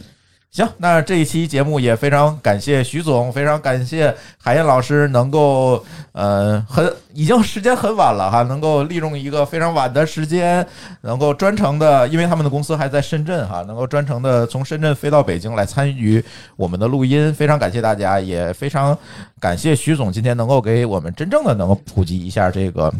[0.51, 10.65] 行，那这一期节目也非常感谢徐总，非常感谢海燕老师能够呃很已经时间很晚了哈，能够利用一个非常晚的时间，
[11.01, 16.21] 能够专程的，因为他们的公司还在深圳哈，能够专程的从深圳飞到北京来参与
[16.55, 18.97] 我们的录音，非常感谢大家，也非常
[19.39, 22.91] 感谢徐总今天能够给我们真正的能够普及一下这个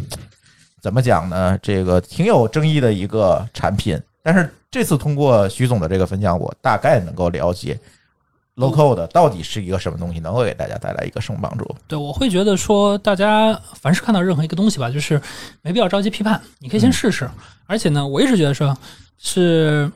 [0.79, 1.57] 怎么讲呢？
[1.63, 7.79] 这个挺有争议的一个产品，但是这次通过徐总的这个分享，我大概能够了解
[8.55, 11.75] Local 的到底是一个什么东西，能够给大家带来一个什么帮助。
[11.87, 15.21] 对，我会觉得说，大家凡是看到任何一个东西吧，就是
[15.61, 17.29] 没必要着急批判，你可以先试试。
[17.65, 18.77] 而且呢，我一直觉得说，
[19.17, 19.89] 是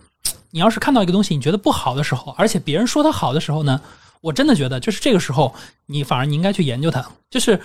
[0.49, 3.81] 你要是看到一个东西，你觉得不好的时候，而且别人说它好的时候呢，
[4.21, 5.53] 我真的觉得就是这个时候，
[5.85, 7.05] 你反而你应该去研究它。
[7.29, 7.59] 就是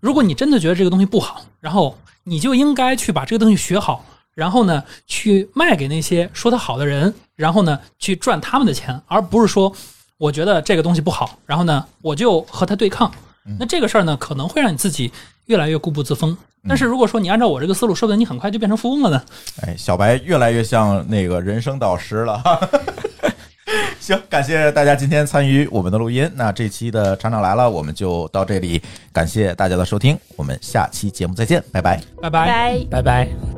[0.00, 4.02] 如果你真的觉得这个东西不好，然后你就应该去把这个东西学好，
[4.38, 9.72] 然后呢，去卖给那些说他好的人，然后呢，去赚他们的钱，而不是说
[10.16, 13.10] 我觉得这个东西不好，然后呢，我就和他对抗。
[13.58, 15.10] 那这个事儿呢，可能会让你自己
[15.46, 16.38] 越来越固步自封。
[16.68, 19.20] 但是如果说你按照我这个思路，说不定你很快就变成富翁了呢。
[19.62, 22.40] 哎，小白越来越像那个人生导师了。
[23.98, 26.30] 行，感谢大家今天参与我们的录音。
[26.36, 28.80] 那这期的厂长来了，我们就到这里，
[29.12, 32.00] 感谢大家的收听，我们下期节目再见，拜拜。
[32.22, 32.46] 拜拜。
[32.46, 32.86] 拜。
[32.90, 33.57] 拜拜。